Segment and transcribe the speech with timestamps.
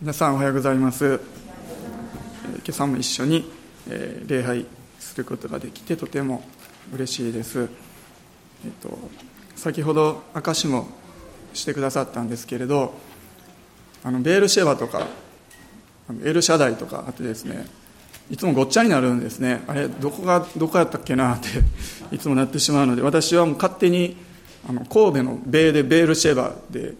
[0.00, 1.18] 皆さんおはようございます。
[2.46, 3.50] 今朝も一緒に
[4.28, 4.64] 礼拝
[5.00, 6.44] することができてとても
[6.94, 7.68] 嬉しいです、
[8.64, 8.96] えっと、
[9.56, 10.86] 先ほど証しも
[11.52, 12.94] してくださったんですけれど
[14.04, 15.04] あのベールシェバとか
[16.22, 17.66] エルシャダイとかあってですね
[18.30, 19.64] いつもごっちゃになるんですね。
[19.66, 21.48] あれどこがどこやったっけなって
[22.14, 24.16] いつもなってしまうので私はもう勝手に
[24.68, 26.94] あの神戸の米でベールシェバで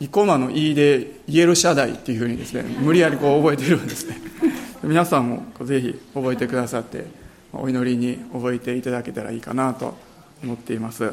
[0.00, 4.18] 生駒のいいでイエルシャダイっていうふうにですね無理やりこう覚えてるんですね。
[4.82, 7.06] 皆さんもぜひ覚えてくださって
[7.52, 9.96] お祈りに覚えていただけたらいいかなと
[10.42, 11.12] 思っています。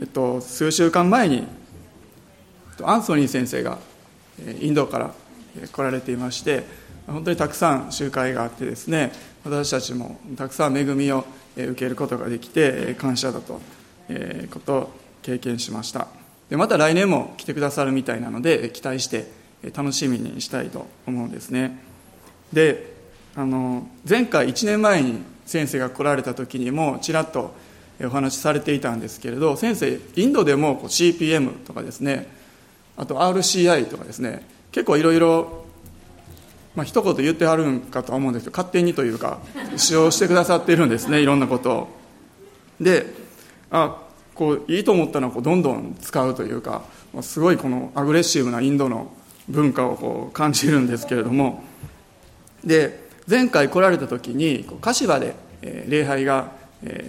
[0.00, 1.46] えっと数週間前に
[2.82, 3.78] アンソニー先生が
[4.60, 5.12] インドから
[5.72, 6.64] 来られていまして
[7.06, 9.12] 本当にたくさん集会があってですね
[9.44, 11.24] 私たちもたくさん恵みを
[11.56, 13.60] 受けることができて感謝だと
[14.10, 14.90] いうことを
[15.22, 16.23] 経験しました。
[16.50, 19.30] でまた来年も来てくださるみたいなので期待して
[19.74, 21.78] 楽しみにしたいと思うんですね。
[22.52, 22.94] で
[23.36, 27.54] あの前回1年前に先生が来られた時にもちらっと
[28.02, 32.28] お話しされていたんですけれど先生インドでも CPM とかですね
[32.96, 35.64] あと RCI とかですね結構いろいろ
[36.74, 39.38] まあ一言言ってはるんかとは思うんですけど勝手にというか
[39.76, 41.88] 使用してくださっているんですねいろんなことを。
[42.80, 43.06] で
[43.70, 44.00] あ
[44.34, 46.82] こういいと思ったのをこうどんどん使うというか
[47.22, 49.12] すごいこのアグレッシブなインドの
[49.48, 51.62] 文化をこう感じるんですけれども。
[52.64, 55.34] で前回来られた時に柏で
[55.86, 56.52] 礼拝が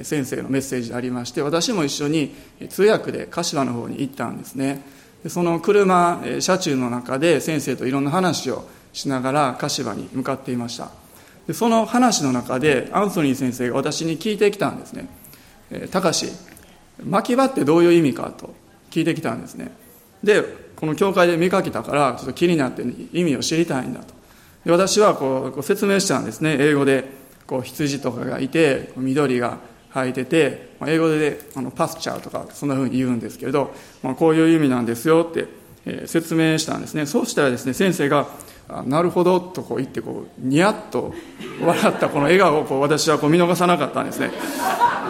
[0.04, 2.34] 先生のメッセージでありまして私も一緒に
[2.70, 4.82] 通訳で柏の方に行ったんですね。
[5.28, 10.92] その車車中の中で先生といろんな話をしながら柏に向かっていました。
[11.48, 15.08] でその話の中でアンソニー先生が私に聞いてきたんですね
[15.92, 16.28] 「たかし
[17.04, 18.54] 巻き場ってどういう意味か?」と
[18.92, 19.72] 聞いてきたんですね。
[20.24, 20.44] で
[20.76, 24.14] この教会で見かけたからちょっと気になって意味を知りたいんだと。
[24.66, 26.58] で私はこう説明したんですね。
[26.60, 27.06] 英語で
[27.46, 29.60] こう羊とかがいて緑が
[29.94, 33.72] 生えててまあ英語であのパスチャーとかそんなふうに言うんですけれど、
[34.04, 35.48] まあ、こういう意味なんですよって、
[35.86, 37.06] え説明したんですね。
[37.06, 38.28] そうしたらですね先生が
[38.88, 41.14] 「なるほど」とこう言ってこうニヤッと
[41.62, 44.32] 笑ったこの笑顔をこう私はこう見逃さなかったんですね。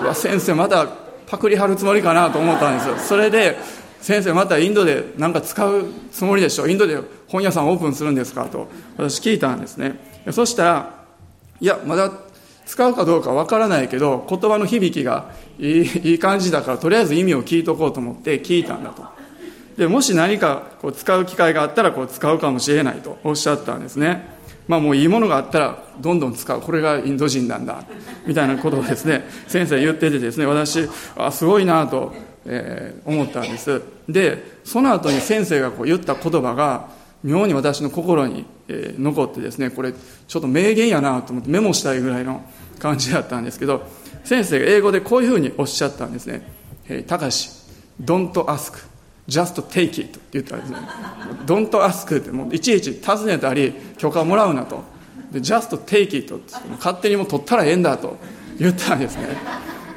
[0.03, 2.97] うわ先生またパクリ貼るつもりかなと思ったんですよ。
[2.97, 3.57] それで
[4.01, 6.67] 先生またインドで何か使うつもりでしょ？
[6.67, 8.45] インドで本屋さんオープンするんですか？
[8.45, 9.99] と私聞いたんですね。
[10.31, 11.05] そしたら
[11.59, 12.11] いやまだ
[12.65, 19.03] 使うかどうかわからないけど言葉の響きがいいいい感じだからとりあえず意味を聞いとこうと思って聞いたんだと。
[19.77, 24.34] でもし何かこう使う機会があったらこう使うかもしれないとおっしゃったんですね。
[24.67, 26.61] まあもういいものがあったらどんどん使う。
[26.61, 27.83] これがインド人なんだ。
[28.25, 32.13] みたいなことをですね先生言っててですね私あすごいなと
[32.45, 33.81] えー、思ったんです。
[34.07, 36.89] でその後に先生がこう言った言葉が
[37.23, 42.47] 妙に私の心に、えー、残ってですねこれちょっと名言やなと思ってメモしたいぐらいの
[42.77, 43.87] 感じだったんですけど
[44.23, 46.47] 先生が英語でこういうふうにおっしゃったんですね
[47.07, 47.49] 「たかし
[47.99, 48.73] don't ask
[49.27, 50.77] just take it」って言ったんですね
[51.45, 52.31] 「don't ask」って。
[52.31, 54.83] もういちいち尋ねたり許可をもらうなと。
[55.31, 56.53] で just take it って。
[56.77, 58.17] 勝手にもう取ったらええんだと
[58.59, 59.29] 言ったんですね。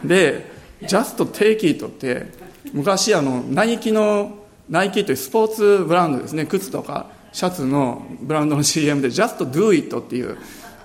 [0.05, 0.51] で
[0.83, 2.27] just take it って。
[2.73, 4.39] 昔あのナイキの
[4.69, 6.45] ナイキというスポーツブランドですね。
[6.47, 10.37] 靴とかシャツのブランドの CM で Just Do It っていう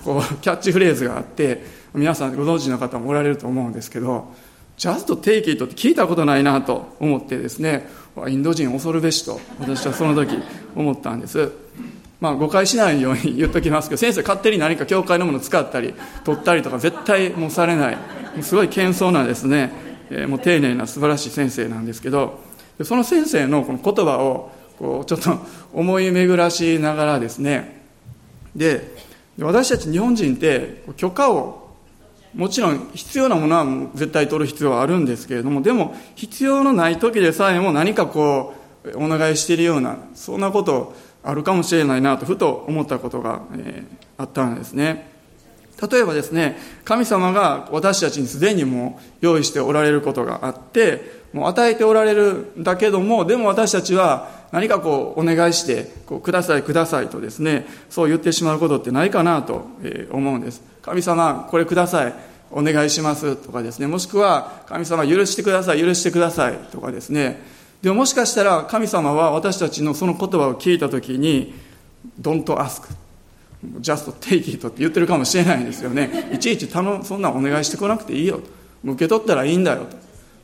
[0.03, 4.27] こうキャッチフレーズがあって皆さんご存知の方もおられると思うんですけど
[4.77, 7.87] Just Take It って聞いたことないなと思ってですね
[8.27, 10.37] インド人恐るべしと私はその時
[10.75, 11.51] 思ったんです。
[12.19, 17.97] まあ誤解しないように言っときますけど先生勝手に何か教会のもの使ったり取ったりとか絶対もうされない。
[18.41, 19.71] すごい謙遜なですね、
[20.09, 22.39] えー、もう丁寧な素晴らしい先生なんですけど
[22.83, 25.37] その先生のこの言葉をこうちょっと
[25.73, 27.83] 思い巡らしながらですね。
[28.55, 28.93] で
[29.39, 31.62] 私たち日本人って許可を
[32.35, 45.11] もちろん必要なものは絶対取る必要はあるんですけれどもでも必要のない時でさえも何かこうお願いしているようなそんなことあるかもしれないなとふと思ったことが、えー、あったんですね。
[45.91, 59.67] 例えばですね神様が私たちにすでにも用意しておられることがあってもう与えておられるんだけどもでも私たちは何かこうお願いしてこうくださいくださいとですねそう言ってしまうことってないかなと
[60.11, 60.72] 思うんです。
[60.83, 62.13] 神様これください。
[62.51, 63.35] お願いします。
[63.35, 63.87] とかですね。
[63.87, 65.81] もしくは神様許してください。
[65.81, 66.57] 許してください。
[66.71, 67.41] とかですね。
[67.81, 71.55] でももしかしたら神様は私たちのその言葉を聞いた時に
[72.21, 72.83] Don't ask.
[73.79, 76.29] Just take it って言ってるかもしれないですよね。
[76.33, 78.41] いちいち頼そんなお願いしてこなくていいよ。
[78.83, 79.87] 受け取ったらいいんだよ。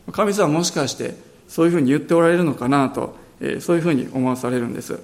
[0.05, 1.15] と神様もしかして
[1.49, 2.89] そういうふうに言っておられるのかな？
[2.89, 3.15] と、
[3.59, 4.99] そういうふうに思わされるんです。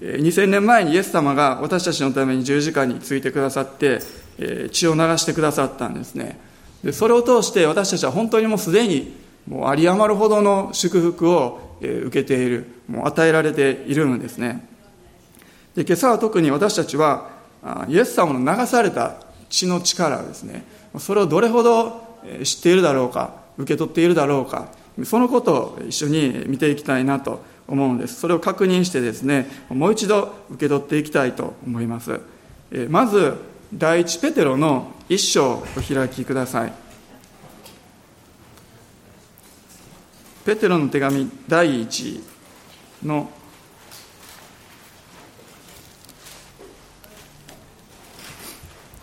[0.00, 4.00] 2000年前にイエス様が私たちのために十字架についてくださって
[4.70, 6.38] 血を流してくださったんですね。
[6.84, 9.16] でそれを通して私たちは本当にもうすでに
[9.48, 14.66] もう有り余るほどの祝福を受けているもう与えられているんですね。
[15.74, 17.28] で今朝は特に私たちは
[17.88, 19.16] イエス様の流された
[19.50, 20.64] 血の力ですね
[20.98, 24.68] それをどれほど知っているだろうか受け取っているだろうか
[25.04, 28.20] そのことを一緒に見ていきたいなと思うんです。
[28.20, 32.20] それを確認してですねもう一度受け取っていきたいと思います。
[32.88, 33.34] まず
[33.78, 36.72] 第一ペテロの一章お開きください。
[40.46, 42.22] ペテロの手紙第一
[43.02, 43.30] の。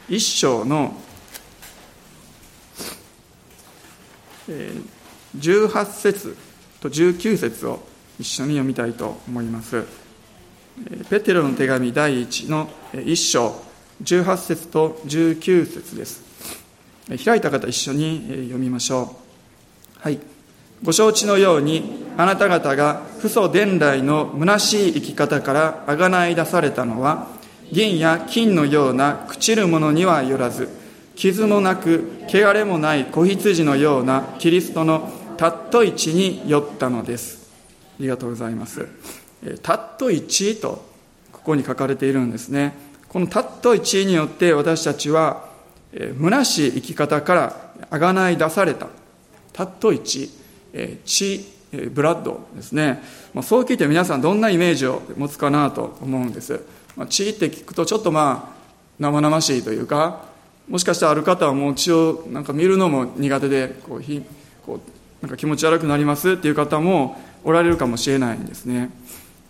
[0.10, 0.96] 一章の。
[5.38, 6.36] 18節。
[6.82, 7.80] と19節を
[8.20, 9.86] 一緒に読みたいと思います。
[11.12, 12.72] ペテロの手紙第1の。
[12.94, 13.73] 1章。
[14.04, 16.24] 18節と19節です。
[17.24, 19.16] 開いた方一緒に読みましょ
[19.98, 20.00] う。
[20.00, 20.20] はい。
[20.84, 27.28] ご承知のようにあなた方が父祖伝来の虚しい生き方からあがない出されたのは
[27.72, 30.68] 銀や金のような朽ちるものにはよらず
[31.16, 37.50] 傷もなく汚れもない子羊のようなキリストのたっとい血によったのです。
[38.00, 38.88] ありがとうございます。
[39.62, 40.84] たっとい血と
[41.32, 42.74] ここに書かれているんですね。
[43.14, 45.46] このたっとい血によって私たちは
[45.94, 48.88] 虚しい生き方からあがない出された。
[49.54, 50.32] たっとい血
[51.06, 51.54] 血
[51.92, 56.62] ブラッドですね、まあ、そう聞いて皆さんどんなイメージを持つかなと思うんです、
[56.96, 58.64] まあ、血って聞くとちょっとまあ
[59.00, 60.26] 生々しいというか
[60.68, 64.24] もしかしたらある方はもう血をなんか見るのも苦手でこうひ
[64.66, 64.80] こう
[65.22, 68.90] なんか気持ち悪くなりますっていう方もおられるかもしれないんですね。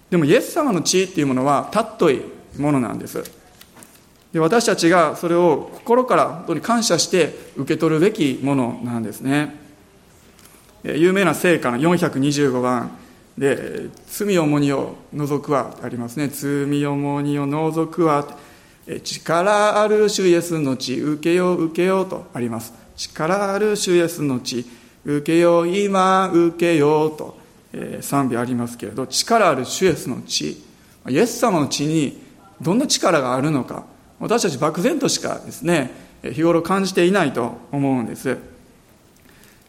[0.10, 2.22] でもイエス様の血っていうものはたっとい
[2.58, 3.43] ものなんです。
[4.34, 9.56] で私たちがそれを心から本当に感謝して受け取るべきものなんですね。
[10.84, 12.98] 有名な聖歌の425番。
[13.38, 18.28] で「罪重荷を除くは」ありますね「罪重荷を除くは」
[19.04, 22.74] 力ある主イエスの血受けよう受けようとあります。
[22.96, 24.66] 力ある主イエスの血
[25.06, 27.38] 受けよう今受けようと、
[28.02, 30.64] 賛美ありますけれど力ある主イエスの血
[31.10, 32.22] イエス様の血に
[32.62, 33.93] どんな力があるのか。
[34.24, 35.92] 私たち漠然としかですね
[36.24, 38.38] 日頃感じていないと思うんです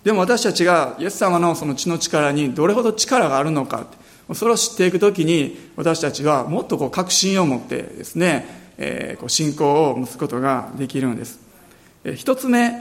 [0.04, 3.86] でも私たちがイエス様のその血の力にどれほど力があるのか
[4.34, 11.40] それを知っていくときに私たちはもっとこう確信を持ってですねえー、こう信仰を持つことができるんです。
[12.04, 12.72] えー、一つ目、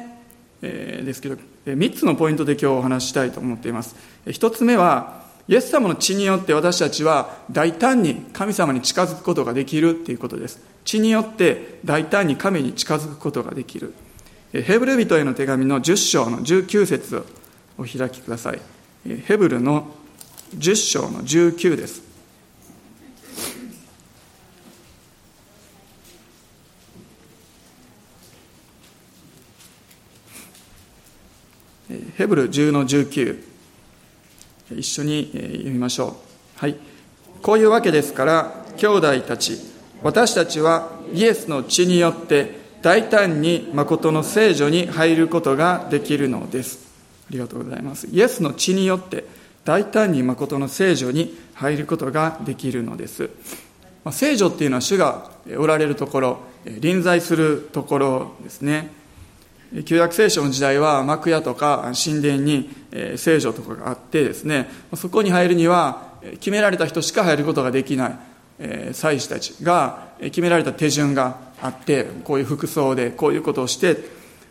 [0.62, 3.96] えー、ですけど、えー、三つのポイントで今日お話ししたいと思っています。
[4.25, 10.62] えー、一つ目は、イエス様の血によって私たちは大胆に神様に近づくことができるっていうことです。
[10.86, 13.94] 血によって大胆に神に近づくことができる。
[14.52, 17.26] ヘブル人への手紙の10章の19節を
[17.78, 18.60] お開きください。
[19.26, 19.88] ヘブルの
[20.56, 22.14] 10章の19です。
[32.16, 33.44] ヘブル10の19
[34.78, 36.78] 一緒に読みましょうはい
[37.42, 39.73] こういうわけですから兄弟たち
[40.04, 46.92] 私たちはイエスの血によって大胆に誠の聖女に入ることができるのです。
[47.30, 48.08] ありがとうございます。
[48.08, 49.24] イエスの血によって
[49.63, 53.30] 大胆に誠の聖女に入ることができるのです。
[54.12, 58.92] 聖女っていうのは主がおられるところ臨在するところですね。
[59.86, 62.70] 旧約聖書の時代は幕屋とか神殿に
[63.16, 64.70] 聖女とかがあってですね。
[64.96, 66.12] そこに入るには
[66.42, 68.20] 決められた人しか入ることができない。
[68.91, 73.98] 祭司たちが決められた手順があってこういう服装でこういうことをして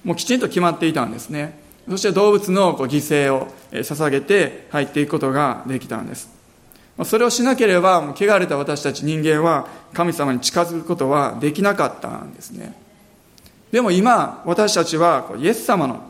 [0.05, 1.61] もうきちんと決まっていたんですね。
[1.89, 6.31] そして動物のこう犠牲を捧げて入っていくことができたんです。
[7.05, 12.75] それをしなければ汚れた私たち人間は神様に近づくことはできなかったんですね。
[13.73, 16.03] でも今、私たちはイエス様の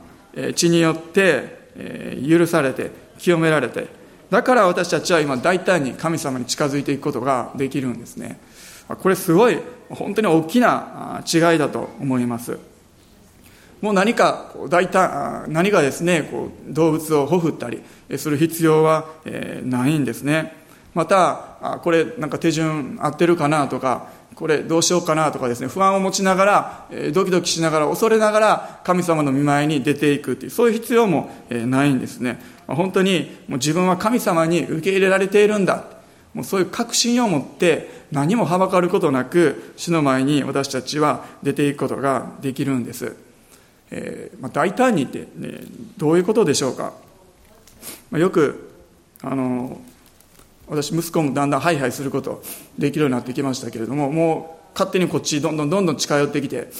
[0.57, 1.63] 血によって
[2.29, 3.87] 許されて、清められて、
[4.33, 8.41] だから私たちは今大胆に神様に近づいていくことができるんですね。
[8.89, 9.59] これすごい、
[9.91, 12.59] 本当に大きな違いだと思います。
[13.83, 17.83] もう何か大胆、何かですね、こう動物をほふったり
[18.17, 19.05] する必要は
[19.65, 20.55] ないんですね。
[20.95, 32.41] また、これなんか手順合ってるかなとか、これどうしようかなとかですね、不安を持ちながら、ドキドキしながら、恐れながら、神様の見舞いに出ていくっていう、そういう必要もないんですね。
[32.75, 35.85] 本当にもう自分は神様に受け入れられているんだ。
[36.35, 43.17] もうそういう確信を持って何もはばかることなく主の前に私たちは出ていくことができるんです、
[43.91, 45.61] えーまあ、大胆にって、ね、
[45.99, 46.95] どういうことでしょうか、
[48.11, 48.71] まあ、よく
[49.23, 49.79] あの
[50.69, 52.43] 私息子もだんだんハイハイすること
[52.79, 56.71] できるようになってきましたけれどももう勝手にこっちどんどんどんどん近寄ってきて、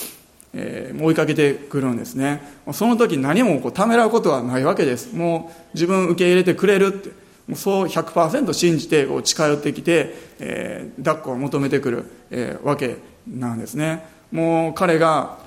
[0.55, 2.43] えー、追いかけてくるんですね。
[2.73, 5.15] その時何もこうためらうことはないわけです。
[5.15, 7.23] もう自分受け入れてくれるって。
[7.49, 14.07] もうそう100%信じてこう近寄ってきて、えー、抱っこを求めてくる、えー、わけなんですね。
[14.31, 15.39] もう彼が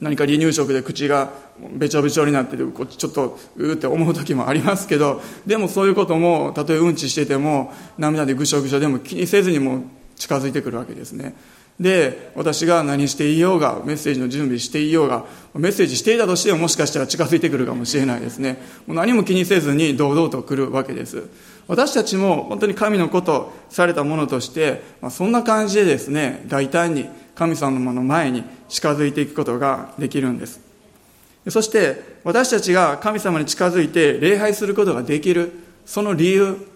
[0.00, 1.30] 何か離乳食で口が
[1.74, 9.84] べちょべちょになっててこっちちょっとうーって思う時もありますけどでもそういうこともたとえうんちしてても涙でぐしょぐしょでも気にせずにも
[10.16, 11.34] 近づいてくるわけですね。
[11.82, 15.24] で私が何していようがメッセージの準備していようが
[15.54, 18.62] メッセージしていたとしてももしかしたら近づいてくるかもしれないですね。
[18.86, 21.24] もう何も気にせずに堂々と来るわけです。
[21.66, 30.60] 私たちも本当に神のことされたものとして、まあ、そんな感じでですね大胆に神様の前に近づいていくことができるんです。
[31.48, 35.52] そして私たちが神様に近づいて礼拝することができる
[35.84, 36.68] その理由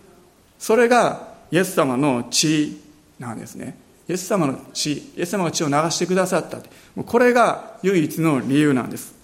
[0.58, 2.82] それがイエス様の血
[3.20, 3.85] なんですね。
[4.08, 6.58] イエス様の血イエス様が血を流してくださった。
[7.02, 9.14] これが唯一の理由なんです。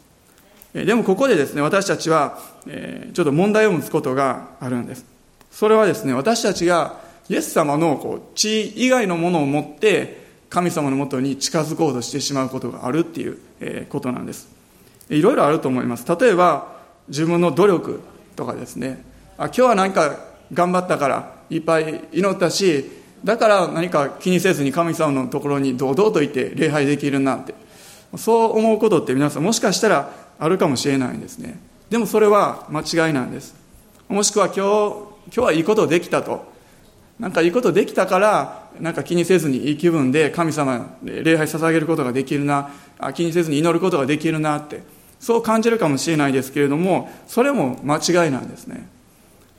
[0.75, 2.39] でもここでですね私たちは
[3.12, 5.05] ちょっと問題を持つことがあるんです。
[5.51, 13.39] それはですね私たちがイエス様の血以外のものを持って神様のもとに近づこうとしてしまうことがあるっていう
[13.89, 14.49] ことなんです。
[15.09, 16.07] いろいろあると思います。
[16.19, 16.77] 例えば
[17.09, 18.01] 自分の努力
[18.35, 19.05] とかですね。
[19.39, 20.19] あ今日は何か
[20.53, 27.55] 頑張ったからいっぱい祈ったしだから何か気にせずに神様のところに堂々といて礼拝できるなって。
[28.17, 31.59] そう思うことって皆さんもしかしたらあるかもしれないんですね。
[31.88, 33.55] でもそれは間違いなんです。
[34.09, 36.50] もしくは今日今日はいいことできたと。
[37.19, 42.71] なんかいいことできたからなんか気にせずにいい気分で神様礼拝捧げることができるな。
[43.14, 44.83] 気にせずに祈ることができるなって。
[45.21, 48.88] そう感じるかもしれないですけれどもそれも間違いなんですね。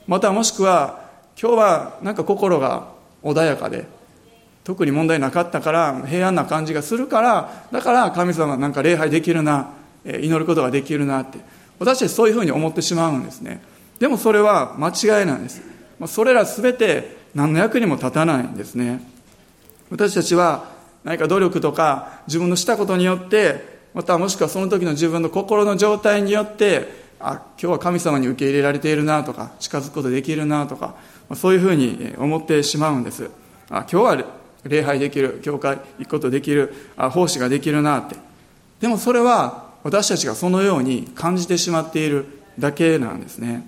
[0.06, 1.00] またもしくは
[1.40, 2.93] 今日はなんか心が
[3.24, 3.86] 穏やかで
[4.62, 9.70] 特に問題なかったから平安な感じがするからだから神様なんか礼拝できるな
[10.04, 11.38] 祈ることができるなって
[11.78, 13.60] 私たちそういうふうに思ってしまうんですね。
[13.98, 15.62] でもそれは間違いなんです。
[16.06, 19.02] それら全て何の役にも立たないんですね。
[19.90, 20.66] 私たちは
[21.04, 30.94] 何か努力とか自分のしたことによってまたもしくはその時の自分の心の状態によってあ今日は神様に受け入れられているなとか近づくことできるなとか
[31.34, 33.30] そういうふうに思ってしまうんです。
[33.70, 34.24] あ今日は
[34.64, 38.16] 礼拝できる教会行くことできるあ奉仕ができるなって。
[38.80, 42.26] でもそれは私たちがそのように感じてしまっている
[42.58, 43.66] だけなんですね。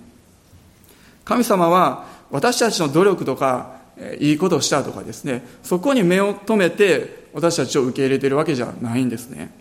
[1.25, 3.77] 神様は私たちの努力とか
[4.19, 5.45] いいことをしたとかですね。
[5.63, 9.51] そこに目を留めて私たちを受け入れているわけじゃないんですね。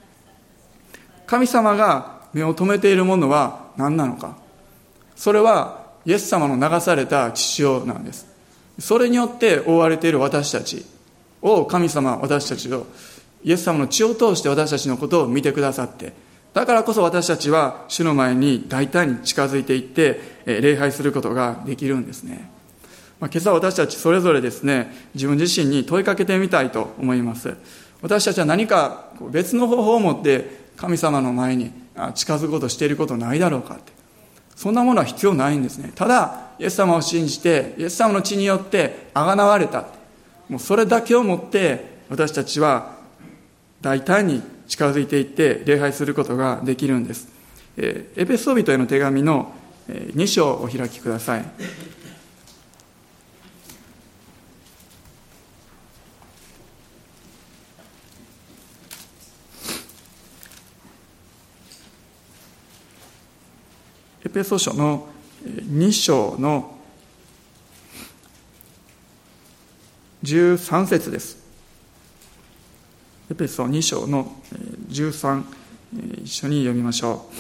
[1.27, 4.37] 神様が目を留めているものは何なのか。
[5.17, 8.27] それはイエス様の流された血潮なんです。
[8.79, 10.87] それによって覆われている私たち
[11.43, 12.87] を神様私たちを
[13.43, 16.13] イエス様の血を通して私たちのことを見てくださって
[16.53, 22.51] だからこそ私たちは主の前に大胆に近づいていって礼拝することができるんですね、
[23.21, 27.57] まあ、今朝私たちそれぞれですね自分自身に問いかけてみたいと思います。
[28.03, 31.73] 私たちは何か別の方法を持って神様の前に
[32.15, 33.96] 近づことしていることないだろうかって。
[34.57, 35.93] そんなものは必要ないんですね。
[35.95, 39.87] ただイエス様を信じてイエス様の血によってあがなわれた。
[40.49, 42.97] もうそれだけをもって私たちは
[43.83, 47.29] 大胆に近づいていって礼拝することができるんです。
[47.77, 49.53] えエペソビトへの手紙の
[49.89, 51.45] 2章をお開きください。
[64.37, 65.09] ペソ書の
[65.47, 66.77] 2章の
[70.25, 71.39] 13節です。
[73.31, 74.37] エペソ2章の
[74.91, 75.43] 13、
[76.23, 77.35] 一緒に読みましょう。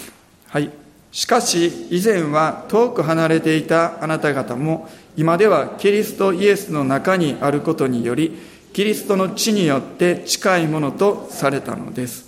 [0.48, 0.70] はい。
[1.12, 4.88] しかし、以前は遠く離れていたあなた方も、
[5.18, 8.38] 今ではキリストイエスの中にあることにより、
[8.72, 12.24] キリストの地によって近いものとされたのです。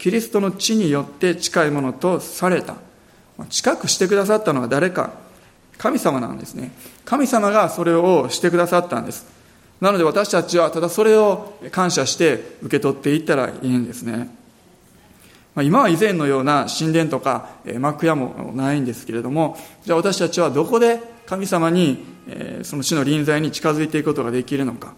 [0.00, 2.90] キリストの地によって近いものとされた。
[3.48, 5.10] 近くしてくださったのは誰か。
[5.78, 6.70] 神様なんですね。
[7.04, 9.26] 神様がそれをしてくださったんです。
[9.80, 14.28] なので私たちはただそれを感謝して受け取っていったらいいんですね。
[15.60, 22.04] 今は以前のような神殿とか幕屋もないんですけれどもじゃあ私たちはどこで神様に、
[22.62, 24.94] その主の臨在に近づいていくことができるのか。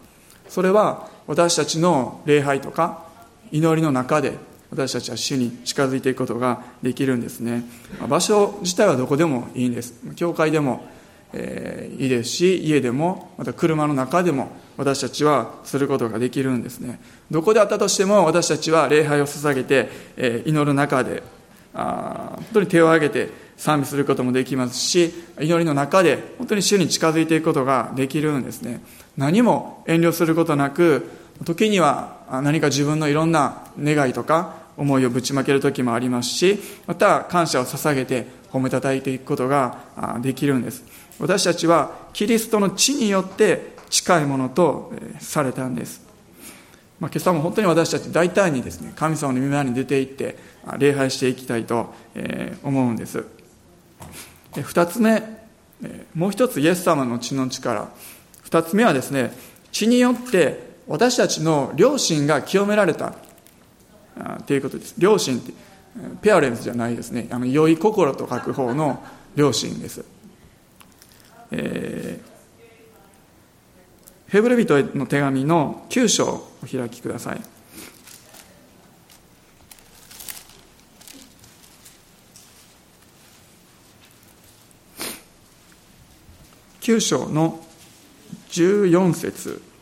[0.48, 3.04] それは私たちの礼拝とか
[3.50, 4.36] 祈りの中で
[4.74, 7.64] 私たちは主に近づいていくことができるんですね。
[8.08, 9.94] 場所自体はどこでもいいんです。
[10.16, 10.84] 教会でも、
[11.32, 17.00] えー、いいですし家でもまた車の中でも私たちはすることができるんですね。
[17.30, 21.22] どこであったとしても私たちは礼拝を捧げて、えー、祈る中で
[21.72, 28.82] あ本当に手を挙げて賛美することもできますし祈りの中で本当に主に近づいていくことができるんですね。
[29.16, 31.08] 何も遠慮することなく
[31.44, 39.78] 時には何か自分のいろんな願いとか思いをぶちまける時もありますしまた感謝を捧げて褒めたたいていくことが
[40.20, 40.84] できるんです。
[41.18, 46.04] 私たちはキリストの地によって近いものとされたんです、
[46.98, 50.36] まあ、今朝も本当に私たち大胆にですね神様の御前に出て行って
[50.78, 51.94] 礼拝していきたいと
[52.64, 53.24] 思うんです。
[54.60, 55.22] 二つ目
[56.14, 57.88] もう一つイエス様の血の力。
[58.42, 59.32] 二つ目はですね
[59.70, 63.14] 血によって私たちの良心が清められた。
[64.46, 64.94] ということです。
[64.98, 65.52] 良心って
[66.22, 67.28] ペアレンスじゃないですね。
[67.30, 69.02] あの良い心と書く方の
[69.36, 70.04] 良心です、
[71.50, 77.40] えー、ヘブル人への手紙の9章をお開きください。
[86.80, 87.64] 9章の
[88.50, 89.73] 14節。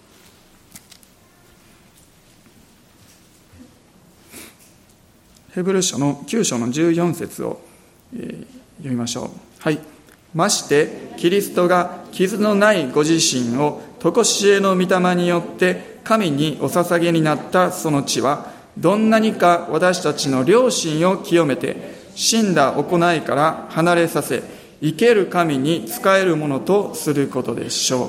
[5.54, 7.60] ヘブル書の9章の14節を、
[8.16, 8.38] え、
[8.78, 9.30] 読みましょう。
[9.58, 9.78] はい。
[10.34, 21.76] まして、キリストが傷のないご自身を、とこしえの御霊によって神にお捧げになったその地は、どんなにか私たちの良心を清めて、
[22.14, 24.42] 死んだ行いから離れさせ、
[24.80, 28.08] 生ける神に仕えるものとすることでしょう。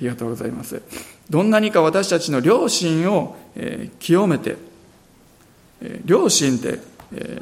[0.00, 0.82] りがとうございます。
[1.30, 4.73] どんなにか私たちの良心を、え、清めて、
[6.06, 6.80] 良心って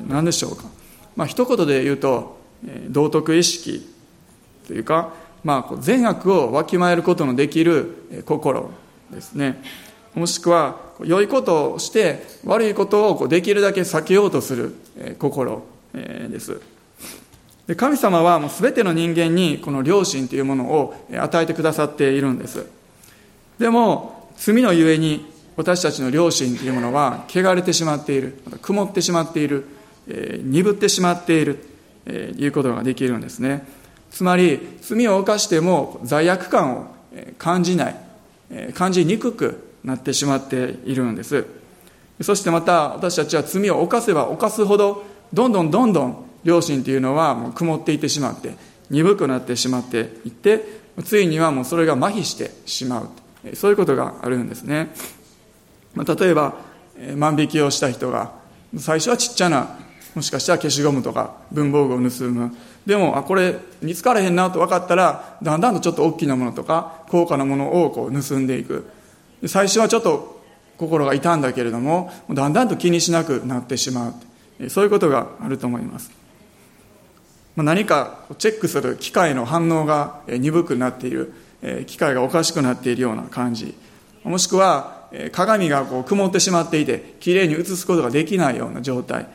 [0.09, 0.64] 何でしょうか、
[1.16, 2.40] まあ一言で言うと
[2.88, 3.88] 道徳意識
[4.66, 8.71] というか、まあ、善悪をわきまえることのできる心
[9.11, 9.62] ですね。
[10.14, 14.75] もしくは良いことをして悪いことをできるだけ避けようとする
[15.18, 15.64] 心
[15.95, 16.61] です。
[17.66, 22.66] で神様はもう全ての人間にこの良心というものを与えてくださっているんです。
[23.59, 29.67] でも罪のゆえに私たちの良心というものは汚れてしまっている曇ってしまっている、
[30.09, 31.65] えー、鈍ってしまっている、
[32.07, 33.67] えー、いうことができるんですね。
[34.11, 36.87] つまり罪を犯しても罪悪感を
[37.38, 37.97] 感じない、
[38.75, 41.47] 感じにくくなってしまっているんです。
[42.21, 48.55] そしてまた私たちは罪を犯せば犯すほどどんどんどんどん良心というのはもう曇っていってしまって
[48.91, 53.09] 鈍くなってしまっていってついにはもうそれが麻痺してしまう。
[53.57, 54.95] そういうことがあるんですね。
[55.94, 56.55] まあ、例えば、
[57.16, 58.33] 万引きをした人が
[58.78, 59.78] 最初はちっちゃな
[60.14, 62.55] もしかしたら消しゴムとか文房具を盗む。
[62.85, 68.90] でもあこれ見つからへんなと分かったらだんだんとちょっと大きなものとか高価なものをこう盗んでいく。
[69.46, 70.40] 最初はちょっと
[70.76, 74.14] 心が痛んだけれどもだんだんと気にしなくなってしま
[74.61, 74.70] う。
[74.70, 76.11] そういうことがあると思います。
[77.57, 81.33] 何かチェックする機械の反応が鈍くなっている。
[81.87, 83.74] 機械がおかしくなっているような感じ。
[84.24, 85.02] もしくは
[85.33, 89.27] 鏡がこう曇ってしまっていてきれいに映すことができないような状態。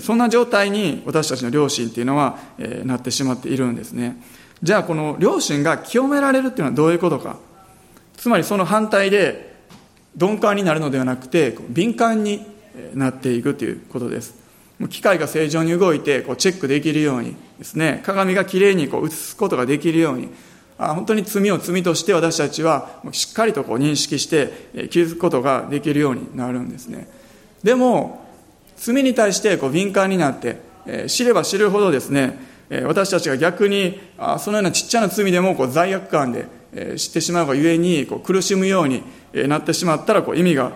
[0.00, 2.38] そんな状態に私たちの良心っていうのは
[2.84, 4.20] なってしまっているんですね。
[4.62, 7.38] じゃあこの良心が清められるっていうのはどういうことか。
[8.16, 9.54] つまりその反対で
[10.16, 12.44] 鈍感になるのではなくて敏感に
[12.94, 14.34] なっていくということです。
[14.90, 20.28] 機械が正常に動いてこうチェックできるようにですね鏡がきれいにこう映すことができるように
[20.78, 27.08] 本当に罪を罪として私たちはしっかりとこう認識して気づくことができるようになるんですね。
[27.62, 28.26] でも
[28.76, 30.58] 罪に対してこう敏感になって
[31.06, 32.38] 知れば知るほどですね
[32.84, 33.98] 私たちが逆に
[34.38, 36.46] そのようなちっちゃな罪でもこう罪悪感で
[36.96, 40.72] 知ってしまうがゆえにこう苦しむようになってしまったらこう意味が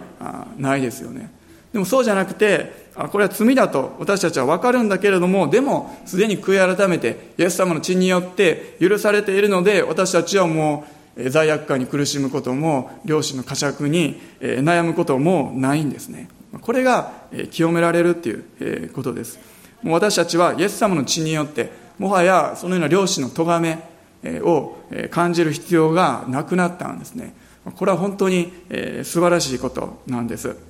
[0.58, 1.30] ないですよね。
[1.72, 10.84] でもそうじゃなくてこれは罪だと私たちは分かるんだけれどもでもすでに悔い改めてイエス様の血によって許されているので私たちはも
[11.16, 16.28] う罪悪感に苦しむことも両親の呵責に悩むこともないんですね。
[16.62, 17.12] これが
[17.50, 19.38] 清められるっていうことです。
[19.82, 23.78] もう私たちはイエス様の血によってもはやそのような両親の咎め
[24.42, 24.76] を
[25.10, 27.34] 感じる必要がなくなったんですね。
[27.76, 28.52] これは本当に
[29.02, 30.69] 素晴らしいことなんです。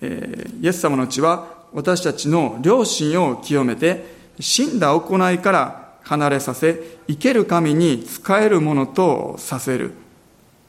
[0.00, 9.92] え、イエス様の血は私たちの良心を清めて死んだ行いから離れさせ生ける神に仕えるものとさせる、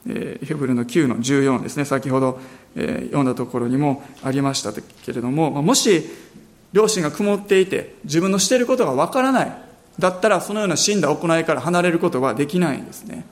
[0.08, 1.86] えー、ヘブルの9の14ですね。
[1.86, 2.40] 先ほど、
[2.76, 4.82] えー、読んだところにもありましたけ
[5.14, 6.06] れどももし
[6.74, 9.70] 両親が曇っていて自分のしていることがわからない。
[9.98, 13.26] だったらそのような死んだ行いから離れることはできないんですね。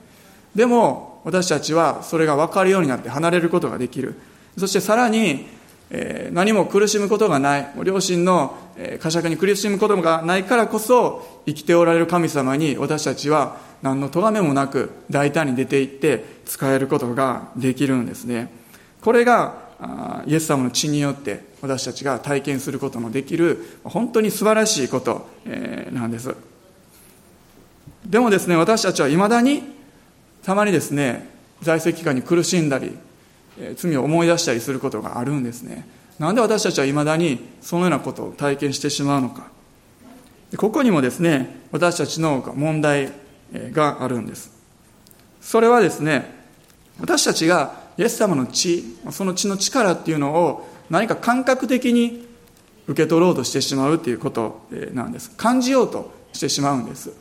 [0.54, 4.14] でも私たちはそれが分かるようになって離れることができる。
[4.58, 5.46] そしてさらに、
[5.90, 7.72] え、何も苦しむことがない。
[7.84, 8.56] 両親の
[9.00, 18.52] 呵責に苦しむことがないからこそ生きておられる神様に私たちは何の咎めもなく大胆に出て行って使えることができるんですね。
[19.00, 19.68] これが
[20.26, 25.26] イエス様の血によって私たちが体験することのできる本当に素晴らしいこと
[25.92, 26.34] なんです。
[28.04, 29.62] でもですね私たちはいまだに
[30.42, 31.28] たまにですね
[31.62, 32.96] 在籍期間に苦しんだり
[33.76, 35.86] 罪を思い出したりすることがあるんですね。
[36.18, 39.48] なんで私たちはいまだにそのようなことを体験してしまうのか。
[40.56, 43.12] ここにもですね私たちの問題
[43.72, 44.50] があるんです。
[45.40, 46.34] それはですね
[47.00, 52.26] 私たちがイエス様の血その血の力っていうのを何か感覚的に
[52.86, 55.30] 受け取ろうとしてしまうっていうことなんです。
[55.36, 57.12] 感じようとしてしまうんです。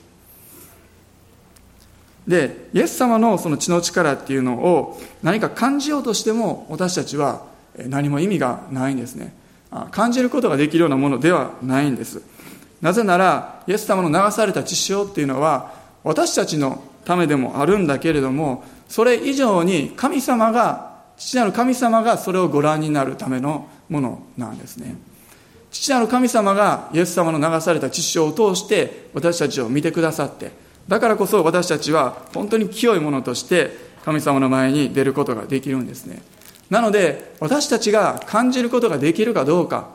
[2.28, 7.46] でイエス様のその血の力っていうのを何か感じようとしても私たちは
[7.78, 9.34] 何も意味がないんですね。
[9.92, 12.22] 感じることができるようなものではないんです。
[12.82, 24.96] なぜならイエス様の流された血潮っていうのは私たちのためでもあるんだけれどもそれ以上に神様が父なる神様がそれをご覧になるためのものなんですね。
[25.72, 30.52] 父なる神様がイエス様の流された血潮を通して私たちを見てくださって
[30.88, 36.22] だからこそ私たちは本当に清いものとして神様の前に出ることができるんですね。
[36.70, 39.90] なので私たちが感じることができるかどうか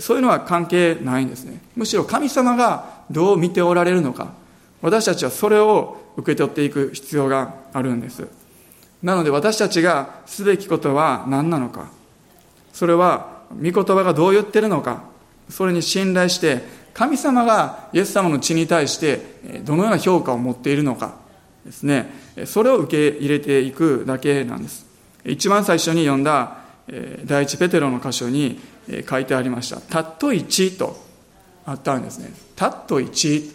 [0.00, 1.60] そういうのは関係ないんですね。
[1.76, 4.32] むしろ神様がどう見ておられるのか
[4.80, 8.26] 私たちはそれを受け取っていく必要があるんです。
[9.02, 11.90] なので私たちがすべきことは何なのか
[12.72, 15.02] それは御言葉がどう言ってるのか
[15.48, 16.62] それに信頼して
[16.94, 21.14] 神様がイエス様の血に対してどのような評価を持っているのか
[21.64, 22.10] ですね。
[22.46, 24.86] それを受け入れていくだけなんです。
[25.24, 26.58] 一番最初に読んだ
[27.24, 28.60] 第一ペテロの箇所に
[29.08, 30.96] 書いてありました「たっとい血」と
[31.64, 33.52] あったんですね「たっとい血」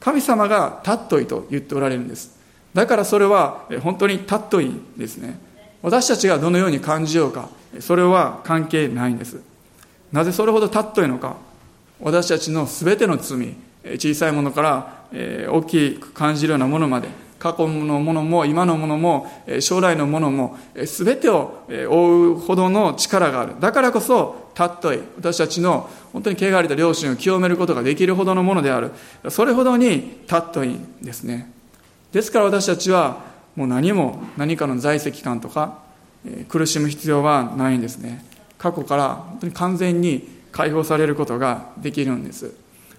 [0.00, 2.36] 神様がたっといと言っておられるんです。
[2.74, 5.38] だからそれは本当にたっといですね。
[5.82, 7.48] 私たちがどのように感じようか
[7.80, 9.40] それは関係ないんです。
[10.12, 11.36] なぜそれほどたっといのか。
[12.00, 13.54] 私たちの全ての罪
[13.96, 15.04] 小さいものから
[15.50, 17.08] 大きく感じるようなものまで
[17.38, 19.26] 過去のものも今のものも
[19.60, 23.54] 将来のものも全てを覆うほどの力がある。
[23.60, 28.90] だからこそたっとい私たちの本当に汚れた両親を清めることができるほどのものである。
[29.30, 31.52] それほどにたっといんですね。
[32.12, 33.22] ですから私たちは
[33.54, 35.78] もう何も何かの在籍感とか
[36.48, 38.24] 苦しむ必要はないんですね。
[38.58, 42.54] 過去から本当に完全に解放されることができるんです。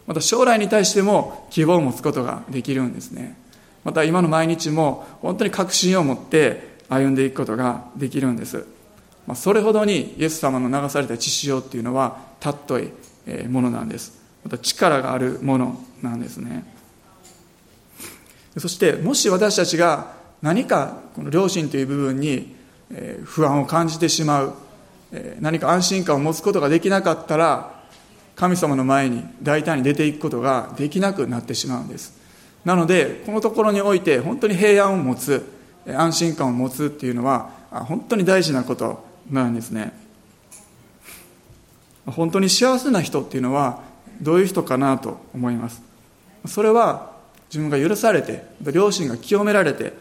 [0.07, 3.37] また将来に対しても希望を持つことができるんですね。
[3.83, 8.65] また今の毎日も本当に確信を持って歩んでいくことができるんです、
[9.27, 14.19] まあ、それほどにイエス様の流された血潮っていうのは尊いものなんです。
[14.43, 16.65] また力があるものなんですね。
[18.57, 22.55] そしてもし私たちが何かこの良心という部分に
[23.23, 24.53] 不安を感じてしまう
[25.39, 27.79] 何か安心感を持つことができなかったら
[28.35, 32.17] 神様の前に大胆に出ていくことができなくなってしまうんです。
[32.63, 35.45] なのでこのところにおいて本当に平安を持つ
[35.87, 39.93] 安心感を持つっていうのは本当に大事なことなんですね。
[42.05, 43.81] 本当に幸せな人っていうのは
[44.21, 45.81] どういう人かなと思います。
[46.45, 47.11] それは
[47.49, 49.93] 自分が許されて両親が清められて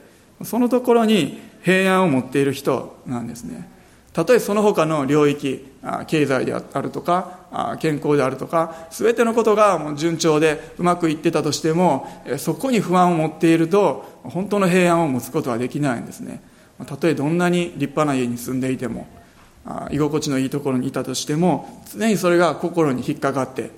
[0.44, 3.78] そのところに平安を持っている人なんですね。
[4.12, 5.66] たとえその他の領域
[6.07, 16.42] 経済であるとか健康であるとか全てのことが順調でうまくいってたとしてもそこに不安を持っていると本当の平安を持つことはできないんですね。
[16.87, 19.09] たとえどんなに立派な家に住んでいても
[19.90, 23.71] 居心地のいいところにいたとしても常にそれが心に引っかかって、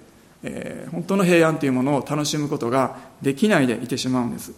[0.43, 4.53] えー、本当の平安というものを楽しむことができないでいてしまうんです、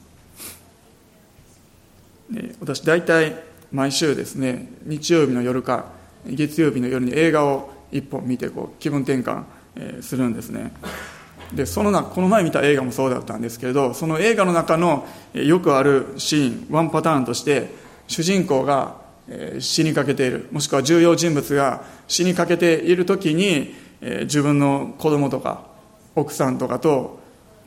[2.35, 5.87] えー、私大体毎週ですね日曜日の夜か
[6.27, 9.45] 月曜日の夜に映画を一本見てこう気分転換、
[9.77, 10.73] え、するんですね。
[11.53, 17.71] でそのなこの前見た映画もそうだったんですけれどその映画の中のよくあるシーンワンパターンとして
[18.07, 18.97] 主人公が
[19.59, 20.49] 死にかけている。
[20.51, 23.75] もしくは重要人物が死にかけている時に
[24.23, 25.67] 自分の子供とか
[26.15, 27.21] 奥さんとかと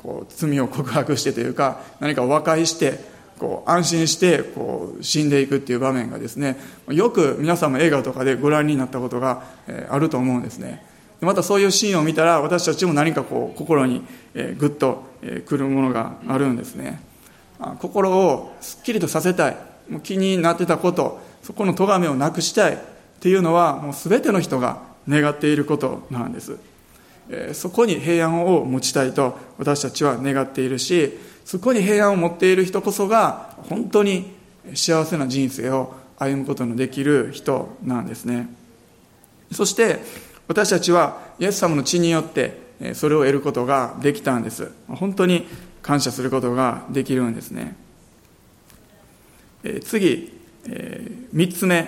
[0.03, 6.57] こう罪を告白してというか何か和解してこう安心してこう死んでいくっていう場面がですね
[6.89, 9.43] よく皆さんも映画とかでご覧になったことが
[9.89, 10.85] あると思うんですね。
[11.21, 14.03] またそういうシーンを見たら私たちも何かこう心に
[14.57, 15.03] ぐっと
[15.45, 17.01] くるものがあるんですね。
[17.79, 19.57] 心をすっきりとさせたい。
[19.89, 22.77] もう気になってたことそこの咎めをなくしたいっ
[23.19, 26.57] ていうのはもう全ての人が願っていることなんです。
[27.53, 34.33] そこに平安を持ちたいと私たちは願っているしそこに平安を持っている人こそが本当に
[34.73, 38.49] 幸せな人生を歩むことのできる人なんですね。
[39.51, 39.99] そして
[40.47, 44.71] 私たちはイエス様の血によってそれを得ることができたんです。
[44.87, 45.47] 本当に
[45.81, 47.75] 感謝することができるんですね。
[49.83, 50.33] 次
[50.67, 51.87] 3つ目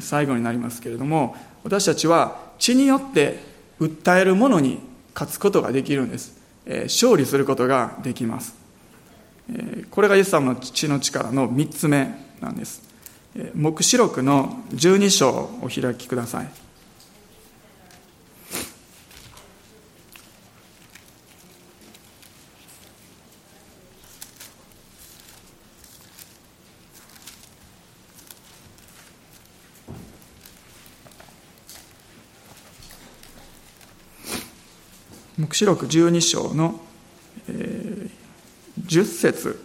[0.00, 3.38] 最後になりますけれども私たちは血によって
[3.80, 4.80] 訴えるものに
[5.14, 6.36] 勝つことができるんです。
[6.66, 8.61] 勝利することができます。
[9.90, 12.82] これがイエス様の血の力の3つ目なんです。
[13.54, 16.48] 黙示録の12章をお開きください。
[35.38, 36.80] 黙示録12章の、
[37.48, 38.21] えー、
[38.86, 39.60] 10節。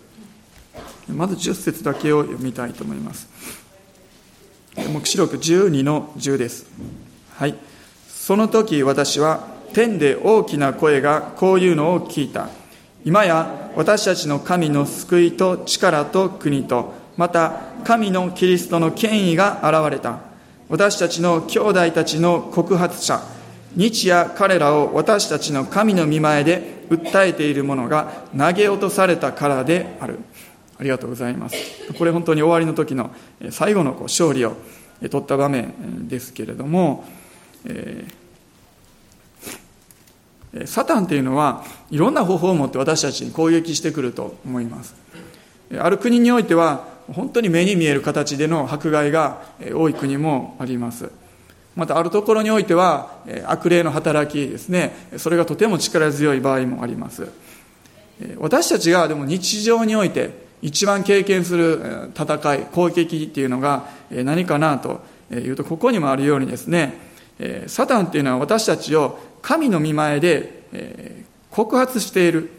[1.10, 3.28] まず10節だけを読みたいと思います。
[4.76, 6.68] 黙示録12の10です。
[7.36, 7.56] はい。
[8.08, 12.50] その時私は天で大きな声がこういうのを聞いた。
[13.06, 20.20] 今や私たちの神の救いと力と国とまた神のキリストの権威が現れた。
[20.70, 23.22] 私たちの兄弟たちの告発者。
[23.78, 30.20] 日夜彼らを私たちの神の見前で訴えているものが投げ落とされたからである。
[30.80, 31.56] ありがとうございます。
[31.98, 33.12] これ本当に終わりの時の
[33.52, 34.58] 最後のこう勝利を
[35.00, 37.06] 取った場面ですけれども、
[37.66, 44.96] えー、サタンというのはいろんな方法を持って私たちに攻撃してくると思います。
[45.78, 49.42] ある国においては本当に目に見える形での迫害が
[49.76, 51.12] 多い国もあります。
[51.78, 55.10] またあるところにおいては悪霊の働きですね。
[55.18, 57.30] それがとても力強い場合もあります。
[58.40, 67.00] 私たちがでも日常において一番経験する戦い攻撃っていうのが何かなというとここにもあるようにですね。
[67.68, 70.64] サタンっていうのは私たちを神の見前で
[71.52, 72.50] 告発している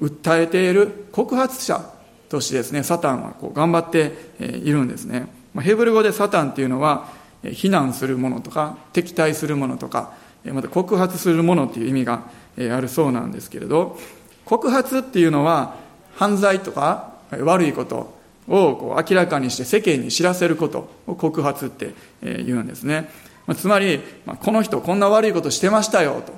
[0.00, 1.84] 訴えている告発者
[2.28, 5.26] としてですねサタンはこう頑張っているんですね。
[5.60, 10.12] ヘブル語でサタンっていうのは非難するものとか敵対するものとか
[10.44, 12.24] また告発するものという意味が
[12.58, 13.98] あるそうなんですけれど
[14.44, 15.76] 告発っていうのは
[16.14, 23.08] 犯罪とか悪いことをこう明らかにして世間に知らせることを告発って言うんですね。
[23.56, 24.00] つまり
[24.40, 26.32] この人こんな悪いことしてましたよと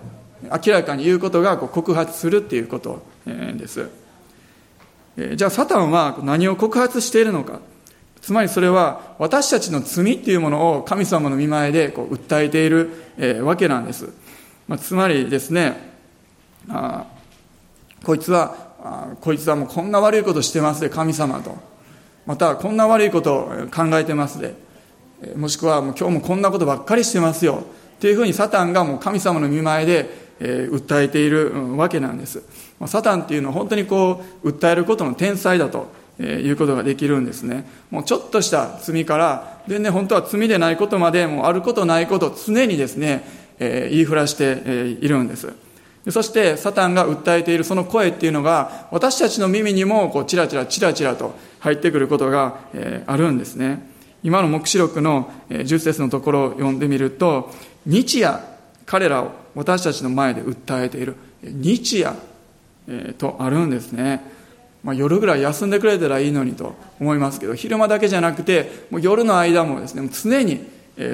[0.67, 3.89] 明らかに言うことが告発するっていうことです。
[5.37, 7.61] じゃあサタンは何を告発しているのか
[8.25, 14.09] つまりそれは私たちの罪っていうものを神様の見前でこう訴えている、えー、わけなんです、
[14.67, 15.95] まあ、つまりですね
[16.71, 17.05] あ
[18.03, 21.55] こいつはあこいつはもうこんな悪いことしてますで神様と。
[22.25, 24.55] またこんな悪いことを考えてますで。
[25.37, 27.65] もしくはもう今日もこんなことばっかりしてますよ。
[27.97, 30.11] っていうふうにサタンがもう神様の見前で、
[30.41, 32.43] えー、訴えているわけなんです。
[32.87, 36.04] サタンっていうのは本当にこう訴えることの天才だと。
[36.19, 37.67] えいうことができるんですね。
[37.91, 43.25] もうちょっとした罪から、全然本当は罪でないことまで、もうあることないこと、常にですね、
[43.59, 45.53] え言いふらして、えいるんです。
[46.11, 53.89] そして、サタンが訴えているその声っていうのが、私たちの耳にも、こう、チラチラ、チラチラと入ってくることが、えあるんですね。
[54.23, 57.51] 今の黙示録の10節のところを読んでみると、
[57.87, 58.39] 日夜、
[58.87, 62.15] 彼らを私たちの前で訴えている、日夜、
[62.87, 64.34] えとあるんですね。
[64.85, 70.61] まあ、夜ぐらい休んでくれたらいいのにと思いますけど昼間だけじゃなくてもう夜の間もですね常に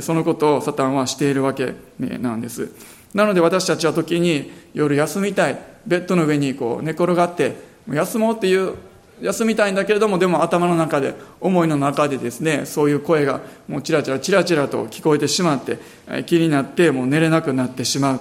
[0.02, 2.70] そのことをサタンはしているわけなんです。
[3.14, 7.56] なので私たちは時に夜休みたいベッドの上にこう寝転がって
[7.88, 8.74] 休もうっていう
[9.22, 15.78] 休みたいんだけれどもでも頭の中で思いの中でですねそういう声がもうチラチラチラチラと聞こえてしまって
[16.24, 18.20] 気になってもう寝れなくなってしまう。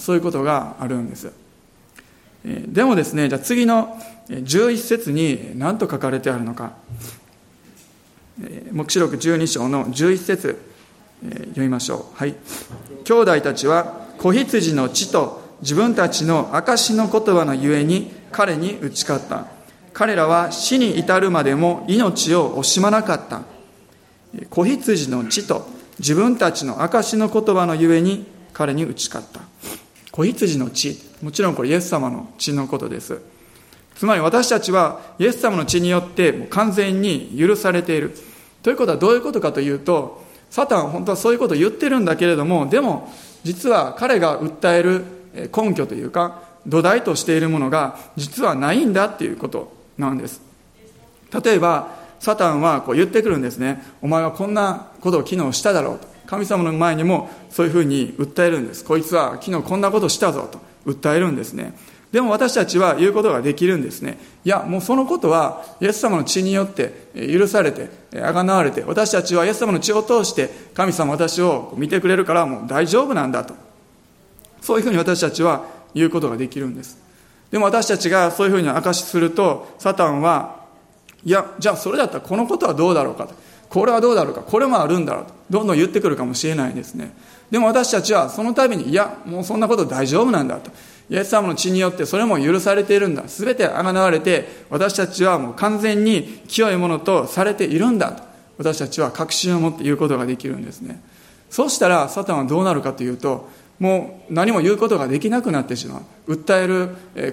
[0.00, 1.43] そういうことがあるんです。
[2.44, 6.72] でもですねじゃあ次の11節に何と書かれてあるのか。
[8.72, 10.60] 黙示録12章の11節
[11.22, 12.18] 読みましょう。
[12.18, 12.34] はい。
[13.04, 19.46] 兄弟たちは子羊の血と自分たちの証の言葉のゆえに彼に打ち勝った。
[19.92, 23.42] 彼らは死に至るまでも命を惜しまなかった。
[24.50, 25.68] 子羊の血と
[26.00, 29.40] 自分たちの証の言葉のゆえに彼に打ち勝った。
[30.10, 33.18] 子羊の血もちろんこれイエス様の血のことです。
[33.96, 38.14] つまり私たちはイエス様の血によってもう完全に許されている。
[38.62, 43.10] ということはどういうことかというとサタンは本当はそういうことを言ってるんだけれどもでも
[43.42, 45.04] 実は彼が訴える
[45.56, 50.42] 根拠というか土台としているものが実はないんだっていうことなんです。
[51.42, 51.88] 例えば
[52.20, 53.82] サタンはこう言ってくるんですね。
[54.02, 56.06] お前はこんなことを昨日しただろうと。
[56.26, 58.84] 神様の前にもそういうふうに訴えるんです。
[58.84, 60.73] こいつは昨日こんなことしたぞと。
[60.86, 61.74] 訴えるんですね。
[62.12, 64.18] でも私たちは言うことができるんですね。
[64.44, 67.88] いやもうそのことはイエス様の血によって許されて
[68.22, 73.54] あがなわれて私たちはイエス様の血を通して神様私を見てくれるからもう大丈夫なんだと。
[74.60, 76.98] そういうふうに私たちは言うことができるんです。
[77.50, 80.64] でも私たちがそういうふうに証しするとサタンは
[81.24, 83.34] いやじゃあそれだったらこのことはどうだろうかと。
[83.68, 84.40] これはどうだろうか。
[84.40, 85.32] これもあるんだろうと。
[85.50, 87.12] どんどん言ってくるかもしれないんですね。
[87.54, 90.72] でも私たちはその度にいやもうそんなこと大丈夫なんだと。
[91.08, 93.22] イエス様の血によってそれも許されているんだ。
[93.28, 98.24] 全てあがなわれて私たちはもう完全に清いものとされているんだと。
[98.58, 101.00] 私たちは確信を持って言うことができるんですね。
[101.48, 106.34] そうしたらサタンはどうなるかというともう何も言うことができなくなってしまう。
[106.34, 106.88] 訴える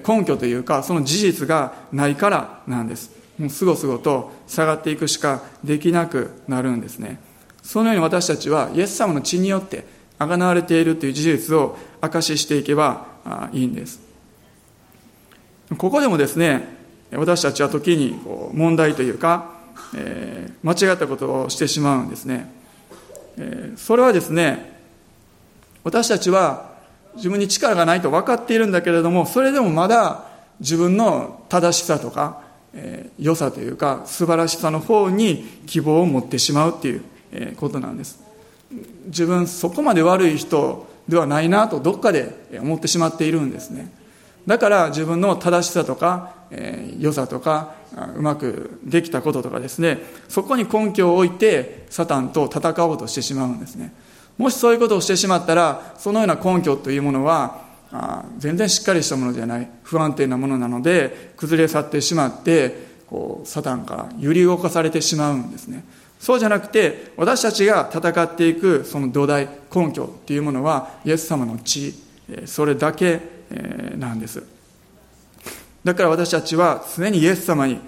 [0.07, 3.09] 根拠というかその事実がないからなんです。
[3.39, 7.19] もうすごすごと下がっていくしかできなくなるんですね。
[7.63, 13.07] そのように私たちはイエス様の血によってあがなわれているという事実を証ししていけば
[13.51, 13.99] いいんです。
[15.77, 16.67] ここでもですね
[17.11, 19.51] 私たちは時にこう問題というか、
[19.95, 22.51] えー、間違ったことをしてしまうんですね、
[23.37, 24.79] えー、それはですね
[25.83, 26.71] 私たちは
[27.15, 30.25] 自分に力がないと分かっているんだけれどもそれでもまだ
[30.59, 38.20] 自分の正しさとか、えー、良さというか素晴らしさの方に希望を持ってしまうっていう、えことなんです。
[39.07, 43.91] 自分そこまで悪い人ではないなとどっかで思ってしまっているんですね。
[44.47, 47.75] だから自分の正しさとか、えー、良さとか
[48.15, 49.99] うまくできたこととかですね。
[50.29, 53.93] そこに根拠を置いてサタンと戦おうとしてしまうんですね。
[54.37, 59.69] もしそういうことをしてしまったらそのような根拠というものはあ全然しっかりしたものじゃない。
[59.83, 65.83] 不安定なものなので崩れ去ってしまってこうサタンから揺り動かされてしまうんですね。
[66.21, 71.95] そうじゃなくて私たちが戦っていくその土台根拠っていうものはイエス様の血
[72.45, 73.19] それだけ
[73.97, 74.43] なんです。
[75.83, 77.79] だから私たちは常にイエス様に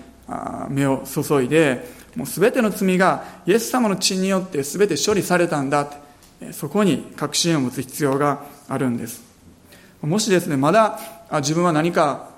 [0.70, 5.90] 目を注いでもう全ての罪がイエス様の血によって全て処理されたんだっ
[6.40, 9.22] てそこに確信を持つ必要があるんです。
[10.02, 11.00] もしですねまだ
[11.34, 12.30] 自分は何か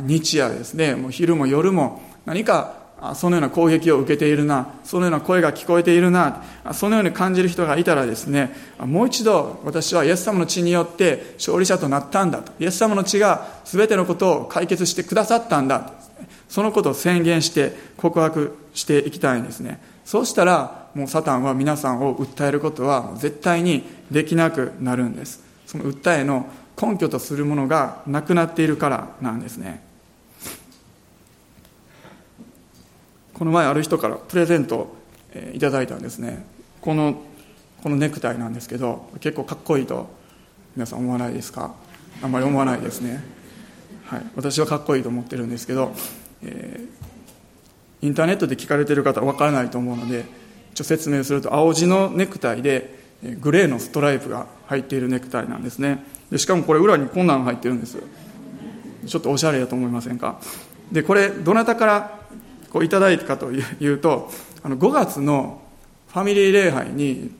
[0.00, 2.80] 日夜ですねもう昼も夜も何か
[3.14, 12.52] そのような攻撃を受けているな、そのような声が聞こえているな、そのように感じる人がいたらですね、もう一度私はイエス様の血によって勝利者となったんだと。
[12.60, 15.90] イエス様の血が全てのことを解決してくださったんだ。
[16.48, 19.80] そのことを宣言して告白していきたいんですね。
[20.04, 25.42] そうしたら、もうサタンは皆さんを訴えることは絶対にできなくなるんです。
[25.66, 26.46] その訴えの
[26.80, 29.82] 根拠とするものがなくなっているからなんですね。
[33.42, 34.96] この前ある人からプレゼントを
[35.52, 36.46] いただいたんですね。
[36.80, 37.20] この
[37.82, 40.08] このネクタイなんですけど結構かっこいいと
[40.76, 41.74] 皆さん思わないですか？
[42.22, 43.20] あんまり思わないですね、
[44.04, 45.90] はい、私はかっこいいと思ってるんですけど、
[46.44, 50.24] えー、インターネットで聞かれてる方は分からないと思うので
[50.74, 52.96] ちょ説明すると青地のネクタイで
[53.40, 56.04] グレーのストライプが入っているネクタイなんですね。
[56.30, 57.98] でしかもこれ裏にこんなの入ってるんです。
[59.04, 60.38] ちょっとおしゃれだと思いませんか？
[60.92, 62.21] でこれどなたから
[62.72, 64.30] こういただいたかというと
[64.62, 65.60] あの5月の
[66.08, 67.30] ファミリー礼拝に、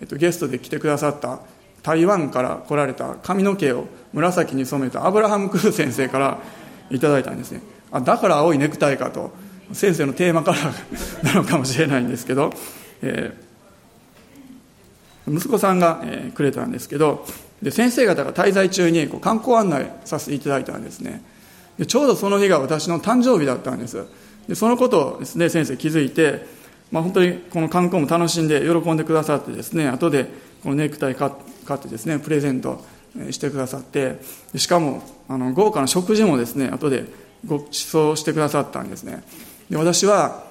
[0.00, 1.40] えっと、ゲストで来てくださった
[1.82, 6.38] 台湾から来られた髪の毛を紫に染めたアブラハム・クー先生から
[6.90, 7.60] いただいたんですね。
[7.92, 9.30] あだから青いネクタイかと
[9.72, 12.52] 先生のテーマカラーなのかもしれないんですけど、
[13.02, 17.26] えー、息子さんが、えー、くれたんですけど
[17.62, 21.22] で先生方が滞在中にこう観光案内させていただいたんですね。
[21.78, 24.06] でちょうどその日が私の誕生日だったんです。
[24.48, 26.46] でそのことをですね先生気づいて、
[26.90, 30.26] まあ、本当にこの観光も楽しんで喜んでくださってですね後で
[30.62, 32.82] このネクタイ買ってですねプレゼント
[33.30, 34.20] してくださって
[34.56, 37.04] しかもあの豪華な食事もですね後で
[37.46, 39.22] ご馳走してくださったんですね。
[39.70, 40.44] で私は、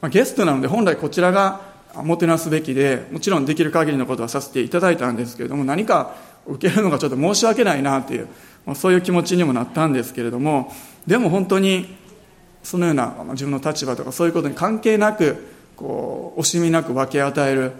[0.00, 1.62] まあ、ゲストなので本来こちらが
[1.94, 6.14] もてなすべきでもちろんできる限りのことはさせていただいたんですけれども何か
[6.46, 8.28] 受けるのがちょっと申し訳ないなという
[8.66, 10.72] まそういう気持ちにもなったんですけれども
[11.06, 11.96] でも本当に
[12.62, 15.46] そのような自分の立場とかそういうことに関係なく
[15.76, 17.72] こう惜しみなく分け与える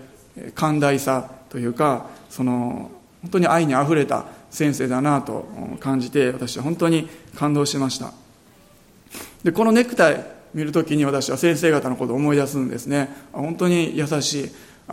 [0.55, 2.91] 寛大さというかその
[3.23, 5.47] 本当に愛にあふれた先生だなと
[5.81, 8.13] 感じて私は本当に感動しました。
[9.43, 10.25] でこのネクタイ
[10.55, 13.09] 見るときに私は先生方のことを思い出すんですね。
[13.33, 14.51] 本当に優しい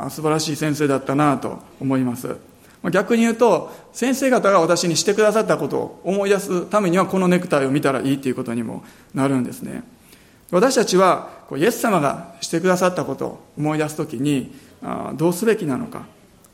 [0.09, 2.35] 素晴らしい先生だったなと思います。
[2.91, 8.83] 逆に言うと先生方が私にしてくださったことを思い出すためにはこのネクタイを見たらいいということにも
[9.13, 9.83] なるんですね。
[10.51, 14.53] 私たちはイエス様がしてくださったことを思い出すときに
[15.15, 16.05] どうすべきなのか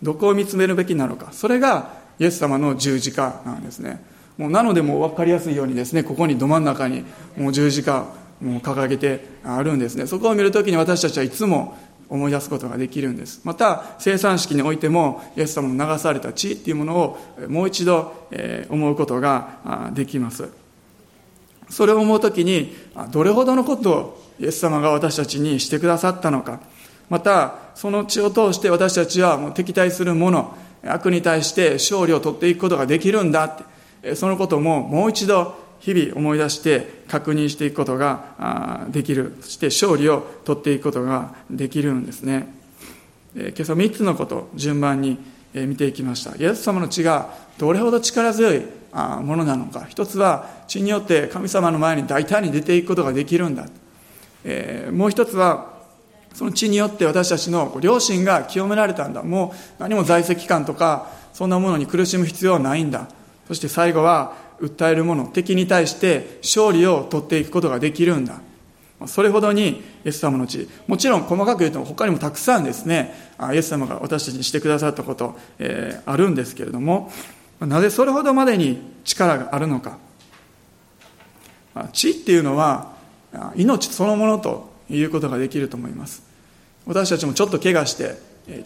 [0.02, 4.04] どこを見つめるべきなのかそれがイエス様の十字架なんですね。
[4.38, 7.06] もうなのでもう分かりやすいようにですねここにど真ん中に
[7.38, 8.06] もう十字架
[8.42, 10.08] もう掲げてあるんですね。
[10.08, 11.78] そこを見るときに私たちはいつも
[12.14, 13.42] 思い出すことができるんです。
[13.44, 17.18] また生産式においてもイエス様の流された血っていうものを
[17.50, 18.28] もう一度
[18.70, 20.48] 思うことができます。
[21.70, 22.76] それを思う時に
[23.12, 26.60] どれほどのことをイエス様が私たちにしてくださったのか。
[27.10, 30.56] またその血を通して私たちはもう敵対するもの
[30.86, 33.58] 悪に対して勝利を取っていくことができるんだっ
[34.02, 39.36] てそのことももう一度日々思い出して確認していくことができる。
[39.42, 42.48] そして勝利を取っていくことができるんですね。
[43.36, 45.18] 今朝3つのこと順番に
[45.54, 46.38] 見ていきました。
[46.38, 48.62] イエス様の血がどれほど力強い
[48.94, 49.86] ものなのか。
[49.90, 53.66] 一つは血によって神様の前に大胆に出ていくことができるんだ。
[54.90, 55.74] もう一つは
[56.34, 59.22] その血によって私たちの両親が清められたんだ。
[59.22, 63.10] もう何も在籍感とかそんなものに苦しむ必要はないんだ。
[63.50, 68.40] そして最後は訴えるもの敵に対して勝利を取っていくことができるんだ。
[69.06, 73.14] それほどにイエス様の血もちろん細かく言うと他にもたくさんですね。
[73.54, 77.12] イエス様が私たちにしてくださったこと、えー、あるんですけれども
[77.60, 79.98] なぜそれほどまでに力があるのか。
[81.92, 82.94] 血っていうのは
[83.56, 86.24] 命そのものということができると思います。
[86.86, 88.16] 私たちもちょっと怪我して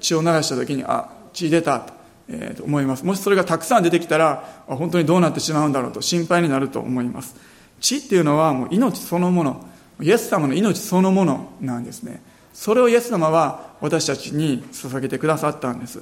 [0.02, 1.97] 血を流した時にあ血出たと。
[2.30, 3.06] えー、と思います。
[3.06, 7.36] もしそれがたくさん出てきたら本当にどうなってしまうんだろうと心配になると思います。
[7.80, 9.66] 血っていうのはもう命そのもの
[10.02, 12.22] イエス様の命そのものなんですね。
[12.54, 16.02] それをイエス様は私たちに捧げてくださったんです。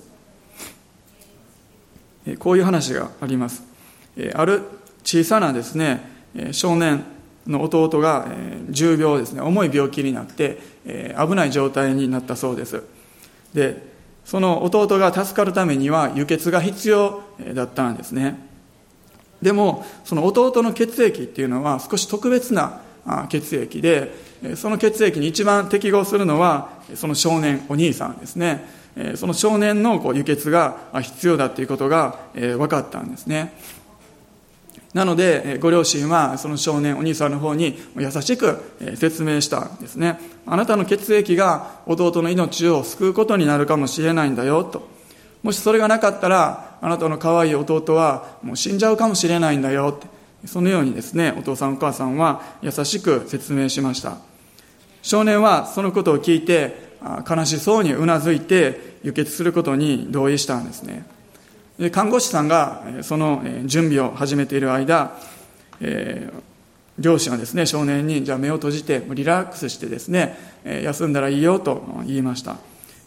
[2.40, 3.64] こういう話があります。
[4.34, 4.64] ある
[5.04, 6.02] 小さなですね
[6.52, 7.04] 少年
[7.46, 8.28] の弟が
[8.70, 10.60] 重病ですね重い病気になって
[11.18, 12.84] 危ない状態になったそうです。
[13.54, 13.95] で
[14.26, 17.22] その弟が助かるためには輸血が必要
[17.54, 18.40] だったんですね。
[19.42, 22.82] でもその弟の血液っていうのは少し特別な
[23.30, 24.16] 血液で
[24.56, 28.66] その血液に一番適合するのはその少年お兄さんですね。
[29.16, 33.54] その少年の輸血が必要だっていうことが分かったんですね。
[34.96, 38.62] なので、ご両親はその少年、お兄さんの方に優しく
[38.96, 40.18] 説明したんですね。
[40.46, 44.88] あなたの血液が弟の命を救うことになるかもしれないんだよと。
[45.44, 50.08] もしそれがなかったら、あなたの可愛い弟はもう死んじゃうかもしれないんだよって。
[50.48, 54.16] そのようにですね、お父さんお母さんは優しく説明しました。
[55.02, 56.96] 少年はそのことを聞いて、
[57.30, 61.06] 悲しそうにうなずいて輸血することに同意したんですね。
[61.92, 65.18] 看護師さんがその準備を始めている間、
[65.82, 66.42] えー、
[66.98, 72.58] 両親はですね少年にじゃあ目を閉じてリラックスしてですね休んだらいいよと言いました。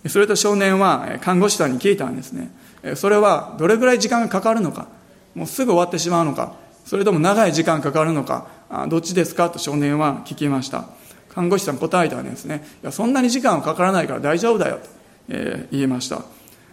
[0.09, 2.51] それと少年は看護師さんに聞いたんですね。
[2.95, 4.87] それはどれぐらい時間がかかるのか。
[5.35, 6.55] もうすぐ終わってしまうのか。
[6.85, 8.47] それとも長い時間かかるのか。
[8.89, 9.51] どっちですか？
[9.51, 10.85] と少年は聞きました。
[11.31, 12.65] 看護師さん答えたんですね。
[12.83, 15.35] いやそんなに時間はかからないから大丈夫だよと、
[15.71, 16.23] 言いました。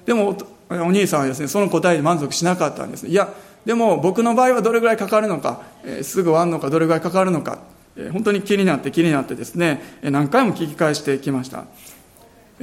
[0.06, 0.38] でも
[0.70, 3.08] お兄さんはですね、その答えに満足しなかったんです。
[3.08, 3.34] いや、
[3.66, 7.60] でも僕の場合はどれぐらいかかるのか、えー、すぐ終わるのか、どれぐらいかかるのか、
[7.96, 11.66] えー、本当に気になって気になってですね、何回も聞き返してきました。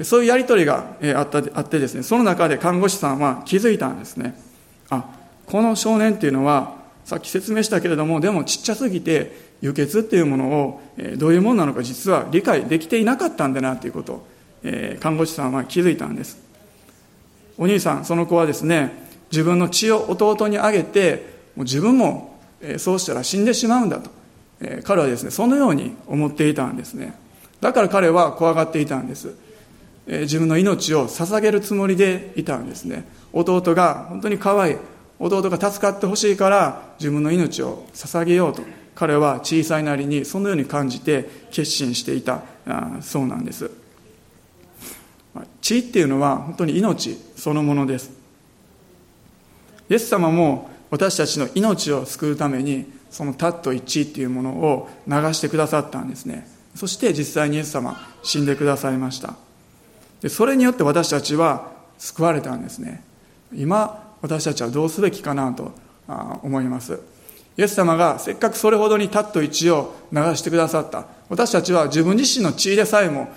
[0.05, 4.35] そういうやりとりがあったあってですね、その中で看護師さんは気づいたんですね。
[4.89, 5.05] あ、
[5.47, 10.81] この少年っていうのは、さっき説明したけれども、でもちっちゃすぎて、輸血っていうものを
[11.19, 14.27] どういうものなのか実は理解できていなかったんだなということを、
[14.65, 16.42] え看護師さんは気づいたんです。
[17.63, 18.91] お兄さんその子はですね
[19.31, 22.41] 自分の血を弟にあげてもう自分も
[22.79, 24.11] そうしたら死んでしまうんだと。
[24.83, 27.15] 彼はですねそのように思っていたんですね。
[27.61, 29.37] だから彼は怖がっていたんです。
[30.09, 33.05] 自分の命を捧げるつもりでいたんですね。
[33.33, 34.77] 弟が本当に可愛い。
[35.21, 38.63] 弟が助かってほしいから自分の命を捧げようと
[38.97, 42.43] 彼は小さいなりにそのように感じて決心していた
[43.03, 43.82] そうなんです。
[45.61, 48.11] 血っていうのは本当に命そのものです。
[49.89, 56.49] イエス様も私たちの命を救うためにそのタット1っていうものを流してくださったんですね。
[56.75, 59.35] そして実際にイエス様死んでくださいました。
[60.21, 63.03] でそれによって私たちは救われたんですね。
[63.55, 65.73] 今私たちはどうすべきかなと
[66.43, 67.01] 思います。
[67.59, 71.07] イエス様がせっかくそれほどにタット1を流してくださった。
[71.29, 73.29] 私たちは自分自身の血でさえも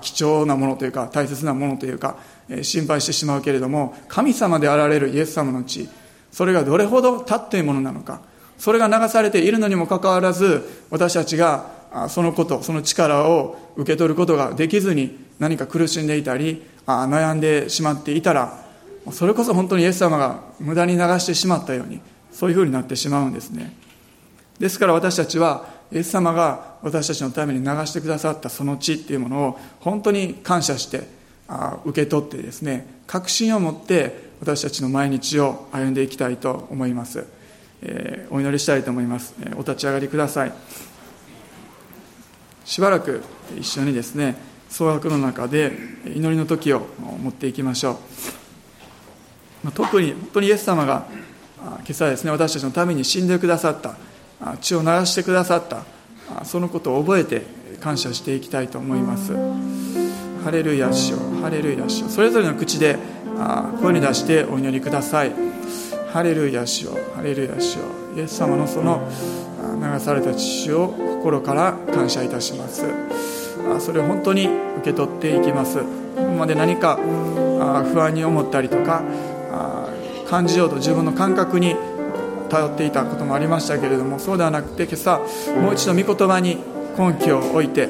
[0.00, 2.16] 貴重なものというか大切なものというか
[2.62, 5.88] 心配してしまうけれども神様であられるイエス様の血
[6.32, 8.20] それがどれほど立っているものなのか
[8.58, 11.76] それが流されているのにもかかわらず私たちが
[12.08, 18.64] そのことその力を受け取ることができずに何か苦しんでいたり悩んでしまっていたら
[19.12, 22.00] それこそ本当にイエス様が無駄に流してしまったように
[22.32, 23.74] そういうふうになってしまうんですね。
[24.58, 31.06] ですから私たちはイエス様が私たちのために流してくださったその地っていうものを本当に感謝して
[31.84, 37.24] 受け取ってですね確信を持って私たちの毎日を歩んでいきたいと思います、
[37.82, 40.52] えー、お祈りしたいと思います、えお立ち上がりください。
[42.64, 43.22] しばらく
[43.56, 44.36] 一緒にですね
[44.68, 45.72] 総額の中で
[46.04, 46.86] 祈りの時を
[47.22, 48.00] 持っていきましょ
[49.64, 49.72] う。
[49.72, 51.06] 特に本当にイエス様が
[51.58, 53.96] 今朝ですね私たちのために死んでくださった。
[54.60, 55.82] 血を流してくださった。
[56.44, 57.42] そのことを覚えて
[57.80, 59.32] 感謝していきたいと思います。
[60.44, 61.18] ハレルヤしよ。
[61.42, 62.08] ハレルヤしよ。
[62.08, 62.98] それぞれの口で
[63.80, 65.32] 声に出してお祈りください。
[66.12, 66.92] ハレルヤしよ。
[67.14, 67.84] ハレルヤしよ。
[68.16, 69.08] イエス様のその
[69.80, 72.84] 流された血を心から感謝いたします。
[73.80, 75.80] それを本当に受け取っていきます。
[76.16, 76.96] 今まで何か
[77.92, 79.02] 不安に思ったりとか
[80.28, 81.76] 感じようと自分の感覚に
[82.46, 85.18] 頼っていたこともありましたけれどもそうではなくて今朝
[85.60, 86.58] もう一度御言葉に
[86.98, 87.88] 根拠を置いて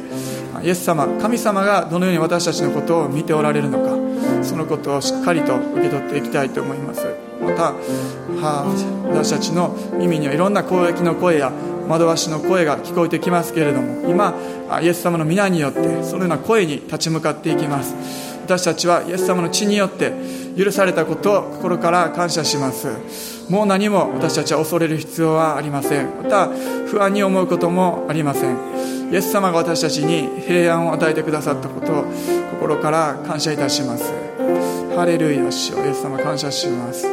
[0.62, 7.07] イエス様神様がどのように私たちのことを見ておられるのかそのことをしっかりと受け取っていきたいと思います。
[7.40, 7.74] また
[9.09, 11.52] 私たちの耳にはいろんな攻撃の声や
[11.88, 14.34] 惑わしの声が聞こえてきますけれども今
[14.82, 18.36] イエス様の皆によってそのような声に立ち向かっていきます。
[18.47, 20.12] 私たちはイエス様の血によって
[20.57, 22.86] 許されたことを心から感謝します。
[23.51, 26.07] もう何も私たちは恐れる必要はありません。
[26.22, 26.47] また
[26.86, 29.11] 不安に思うこともありません。
[29.11, 32.05] イエス様が私たちに平安を与えてくださったことを
[32.53, 34.12] 心から感謝いたします。
[34.94, 37.05] ハレルヤ主よイエス様感謝します。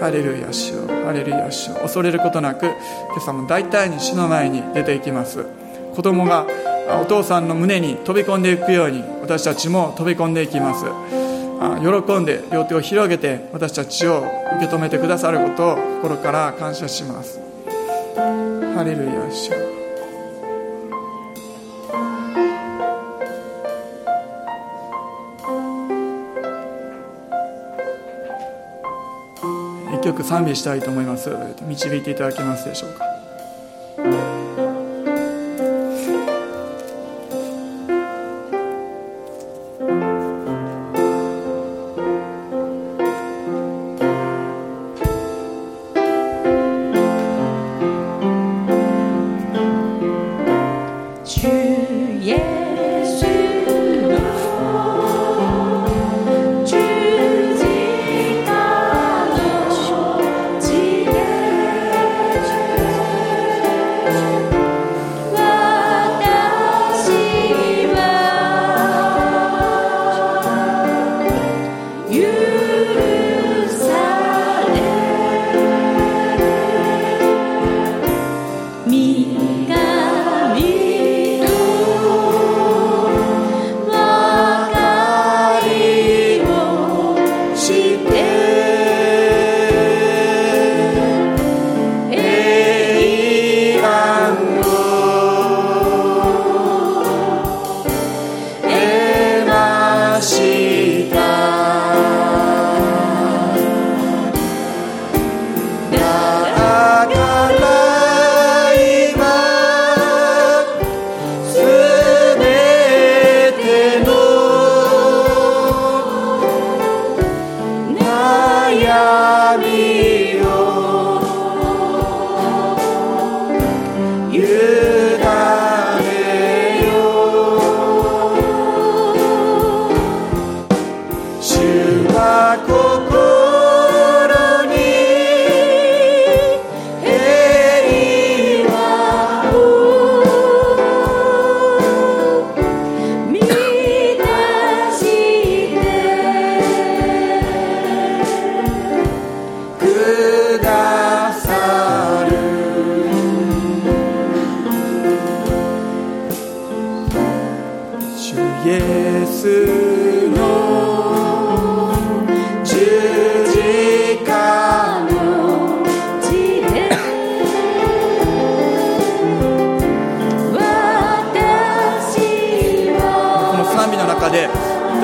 [0.00, 2.74] ハレルヤ主よハレルヤ主よ恐れることなく今
[3.18, 5.44] 朝も大体に死の前に出ていきます。
[5.94, 6.46] 子供が
[7.02, 10.84] お父さんの胸に飛び込んでいくように私たちも飛び込んでいきます。
[11.80, 14.18] 喜んで両手を広げて私たちを
[14.58, 17.40] 受け止めてくださることを心から感謝します。
[18.76, 19.50] ハレルヤ主。
[29.94, 31.30] 一曲賛美したいと思います。
[31.66, 33.13] 導いていただけますでしょうか。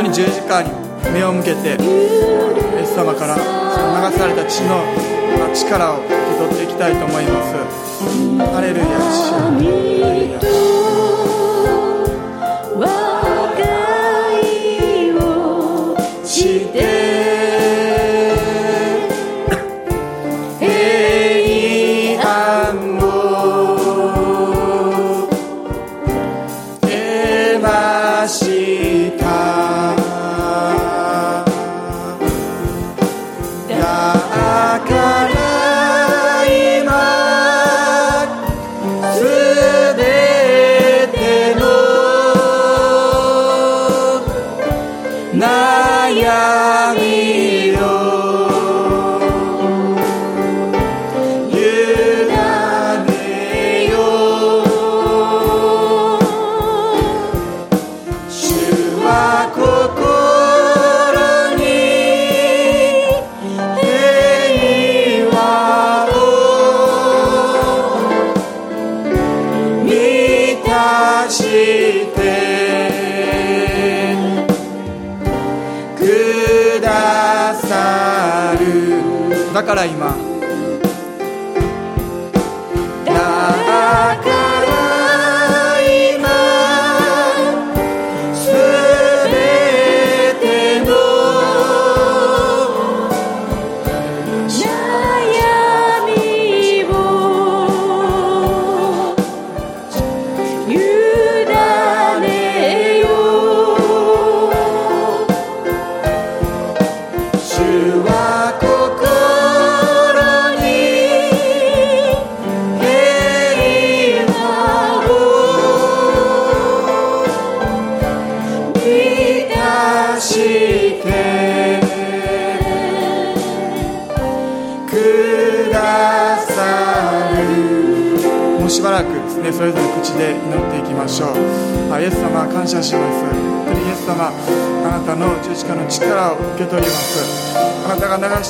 [0.01, 0.71] 当に十字架に
[1.13, 1.73] 目を向けてイ
[2.81, 4.83] エス様から流された血の
[5.55, 7.53] 力を受け取っていきたいと思います。
[8.55, 10.70] ハレルヤハレルヤ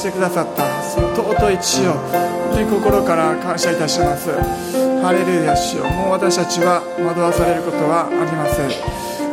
[0.01, 0.65] してくださった。
[0.81, 4.33] その尊い血を本当に心から感謝いたします。
[5.05, 5.85] ハレルヤ主よ。
[5.85, 8.73] もう私たちは惑わされることはありません。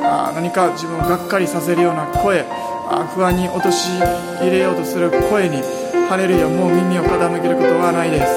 [0.04, 2.44] あ何か自分をがっかりさせるような声
[2.92, 4.00] あ不安に陥
[4.44, 5.64] れようとする声に
[6.08, 8.28] ハレルヤもう耳を傾けることはないです。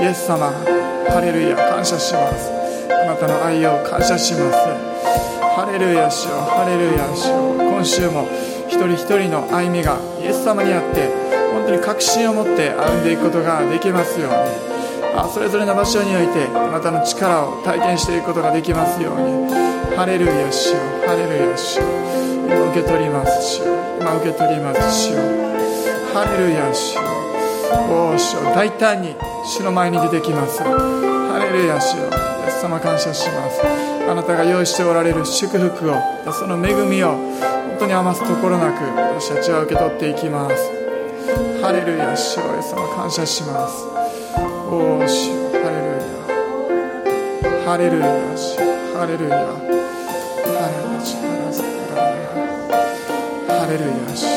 [0.00, 0.54] イエス様
[1.10, 2.54] ハレルヤ感謝します。
[2.94, 4.70] あなたの愛を感謝します。
[5.58, 6.38] ハレルヤ主よ。
[6.46, 7.58] ハレルヤ主よ。
[7.58, 8.22] 今週も
[8.68, 11.25] 一人一人の歩みがイエス様にあって
[11.56, 14.36] 本当に確信を持って歩んでいくことができますように。
[15.16, 19.48] あそれぞれの場所においてあなたの力を体験していくことができますように。
[19.96, 20.76] ハレルヤ主よ
[21.06, 21.84] ハレルヤ主よ
[22.46, 25.20] 今受け取ります主よ今受け取ります主よ
[26.12, 27.00] ハレルヤ主よ
[27.88, 30.62] おお主よ大胆に主の前に出てきます。
[30.62, 32.10] ハレルヤ主よ
[32.44, 33.62] イエス様感謝します。
[34.08, 35.94] あなたが用意しておられる祝福を
[36.30, 40.75] その恵みを本当に余すところなく私たちは受け取っていきます。
[41.66, 43.84] ハレルヤ主よイエス様感謝します。
[44.70, 47.66] おお主よハレルヤ。
[47.66, 48.06] ハレルヤ
[48.36, 48.56] 主
[48.94, 49.36] ハレルヤ。
[49.36, 49.50] ハ
[50.70, 51.10] レルヤ
[51.90, 53.58] ハレルヤ。
[53.58, 54.35] ハレルヤ主。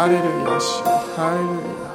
[0.00, 0.24] ハレルヤ。
[1.14, 1.90] ハレルヤ。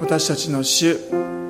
[0.00, 0.96] 私たちの主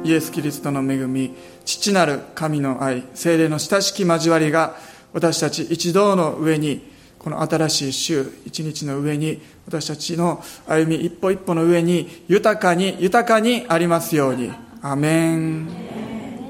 [0.04, 1.34] イエス・キリストの恵み
[1.68, 4.76] 父なる神の愛精霊の親しき交わりが
[5.12, 6.80] 私たち一同の上に
[7.18, 14.50] この新しい週一日の上に私たちの歩み一歩一歩の上に豊かに豊かにありますように。
[14.80, 15.87] アメン。